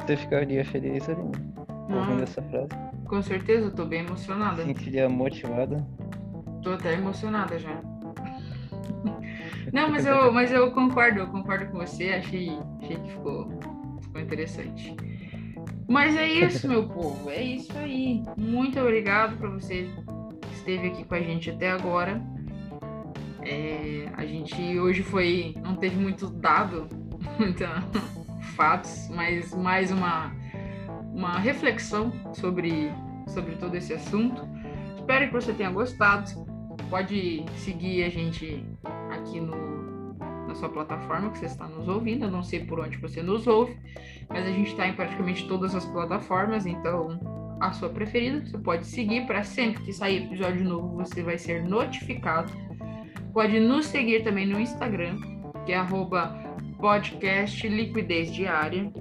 Você 0.06 0.18
ficaria 0.18 0.66
feliz 0.66 1.08
ali, 1.08 1.22
ouvindo 1.22 2.20
Ah, 2.20 2.24
essa 2.24 2.42
frase? 2.44 2.68
com 3.08 3.22
certeza, 3.22 3.68
eu 3.68 3.72
tô 3.74 3.86
bem 3.86 4.02
emocionada. 4.02 4.64
Sentiria 4.64 5.08
motivada? 5.08 5.88
Tô 6.62 6.74
até 6.74 6.94
emocionada 6.96 7.58
já. 7.58 7.72
Não, 9.72 9.90
mas 9.90 10.06
eu, 10.06 10.32
mas 10.34 10.52
eu 10.52 10.72
concordo, 10.72 11.20
eu 11.20 11.28
concordo 11.28 11.68
com 11.68 11.78
você, 11.78 12.10
achei, 12.10 12.52
achei 12.82 12.98
que 12.98 13.12
ficou, 13.12 13.48
ficou 14.02 14.22
interessante. 14.22 14.96
Mas 15.88 16.16
é 16.18 16.28
isso, 16.28 16.68
meu 16.68 16.88
povo, 16.90 17.30
é 17.30 17.42
isso 17.42 17.78
aí. 17.78 18.22
Muito 18.38 18.78
obrigado 18.80 19.38
para 19.38 19.50
você 19.50 19.88
que 20.42 20.54
esteve 20.56 20.88
aqui 20.88 21.04
com 21.06 21.16
a 21.16 21.22
gente 21.22 21.50
até 21.50 21.72
agora. 21.72 22.22
É, 23.50 24.08
a 24.16 24.24
gente 24.28 24.80
hoje 24.80 25.02
foi, 25.02 25.56
não 25.64 25.76
teve 25.76 25.96
muito 25.96 26.28
dado, 26.28 26.88
muita 27.40 27.84
fatos, 28.56 29.10
mas 29.10 29.56
mais 29.56 29.92
uma, 29.92 30.32
uma 31.12 31.40
reflexão 31.40 32.14
sobre, 32.32 32.92
sobre 33.28 33.56
todo 33.56 33.74
esse 33.74 33.92
assunto. 33.92 34.48
Espero 34.96 35.26
que 35.26 35.34
você 35.34 35.52
tenha 35.52 35.72
gostado. 35.72 36.30
Pode 36.92 37.44
seguir 37.56 38.04
a 38.04 38.10
gente 38.10 38.64
aqui 39.10 39.42
no, 39.42 40.14
na 40.48 40.54
sua 40.54 40.70
plataforma 40.70 41.32
que 41.32 41.40
você 41.40 41.48
está 41.48 41.68
nos 41.68 41.88
ouvindo. 41.88 42.26
Eu 42.26 42.32
não 42.32 42.44
sei 42.44 42.64
por 42.64 42.80
onde 42.80 42.98
você 42.98 43.24
nos 43.24 43.48
ouve, 43.48 43.76
mas 44.30 44.46
a 44.46 44.52
gente 44.52 44.68
está 44.68 44.88
em 44.88 44.94
praticamente 44.94 45.48
todas 45.48 45.74
as 45.74 45.86
plataformas, 45.86 46.68
então 46.68 47.20
a 47.60 47.72
sua 47.72 47.90
preferida 47.90 48.46
você 48.46 48.60
pode 48.60 48.86
seguir 48.86 49.26
para 49.26 49.44
sempre 49.44 49.82
que 49.84 49.92
sair 49.92 50.26
episódio 50.26 50.64
novo 50.64 50.98
você 50.98 51.24
vai 51.24 51.40
ser 51.40 51.64
notificado. 51.64 52.69
Pode 53.34 53.60
nos 53.60 53.86
seguir 53.86 54.24
também 54.24 54.46
no 54.46 54.60
Instagram, 54.60 55.18
que 55.66 55.72
é 55.72 55.78
arroba 55.78 56.36
podcast 56.80 57.68
liquidez 57.68 58.34
diária. 58.34 58.92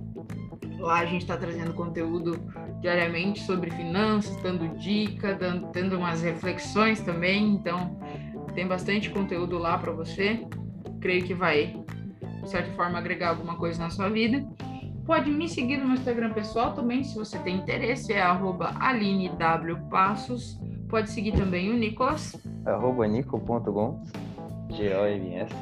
Lá 0.78 1.00
a 1.00 1.06
gente 1.06 1.22
está 1.22 1.36
trazendo 1.36 1.72
conteúdo 1.72 2.38
diariamente 2.80 3.40
sobre 3.40 3.70
finanças, 3.70 4.36
dando 4.42 4.76
dica, 4.78 5.34
dando, 5.34 5.98
umas 5.98 6.22
reflexões 6.22 7.00
também. 7.00 7.54
Então, 7.54 7.98
tem 8.54 8.66
bastante 8.66 9.10
conteúdo 9.10 9.58
lá 9.58 9.78
para 9.78 9.92
você. 9.92 10.46
Creio 11.00 11.24
que 11.24 11.34
vai, 11.34 11.82
de 12.42 12.50
certa 12.50 12.70
forma, 12.72 12.98
agregar 12.98 13.30
alguma 13.30 13.56
coisa 13.56 13.82
na 13.82 13.90
sua 13.90 14.08
vida. 14.08 14.46
Pode 15.06 15.30
me 15.30 15.48
seguir 15.48 15.78
no 15.78 15.86
meu 15.86 15.94
Instagram 15.94 16.32
pessoal 16.34 16.74
também, 16.74 17.02
se 17.02 17.14
você 17.14 17.38
tem 17.38 17.56
interesse, 17.56 18.12
é 18.12 18.20
arroba 18.20 18.74
alinewpassos. 18.78 20.60
Pode 20.88 21.10
seguir 21.10 21.32
também 21.32 21.70
o 21.70 21.74
Nicolas. 21.74 22.36
Arroba 22.64 23.06
nico.gomes, 23.06 24.10
G-O-M-S. 24.70 25.54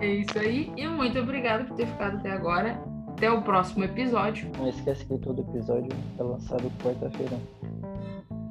É 0.00 0.06
isso 0.06 0.38
aí. 0.38 0.72
E 0.76 0.86
muito 0.86 1.18
obrigado 1.18 1.66
por 1.66 1.76
ter 1.76 1.86
ficado 1.86 2.18
até 2.18 2.30
agora. 2.30 2.80
Até 3.08 3.30
o 3.30 3.40
próximo 3.42 3.84
episódio. 3.84 4.50
Não 4.58 4.68
esquece 4.68 5.06
que 5.06 5.18
todo 5.18 5.40
episódio 5.40 5.88
é 6.18 6.22
lançado 6.22 6.70
quarta-feira. 6.82 7.38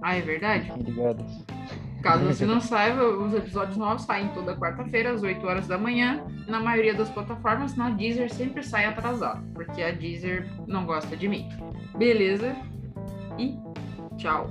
Ah, 0.02 0.16
é 0.16 0.22
verdade? 0.22 0.72
Ligados. 0.78 1.46
Caso 2.02 2.26
você 2.34 2.46
não 2.46 2.60
saiba, 2.60 3.04
os 3.04 3.34
episódios 3.34 3.78
novos 3.78 4.04
saem 4.04 4.28
toda 4.30 4.56
quarta-feira, 4.56 5.12
às 5.12 5.22
8 5.22 5.46
horas 5.46 5.68
da 5.68 5.78
manhã. 5.78 6.24
Na 6.48 6.60
maioria 6.60 6.96
das 6.96 7.10
plataformas, 7.10 7.76
na 7.76 7.92
Deezer 7.92 8.34
sempre 8.34 8.64
sai 8.64 8.86
atrasado, 8.86 9.44
porque 9.54 9.82
a 9.82 9.92
Deezer 9.92 10.48
não 10.68 10.86
gosta 10.86 11.16
de 11.16 11.28
mim. 11.28 11.48
Beleza? 11.96 12.56
E 13.38 13.58
tchau. 14.18 14.50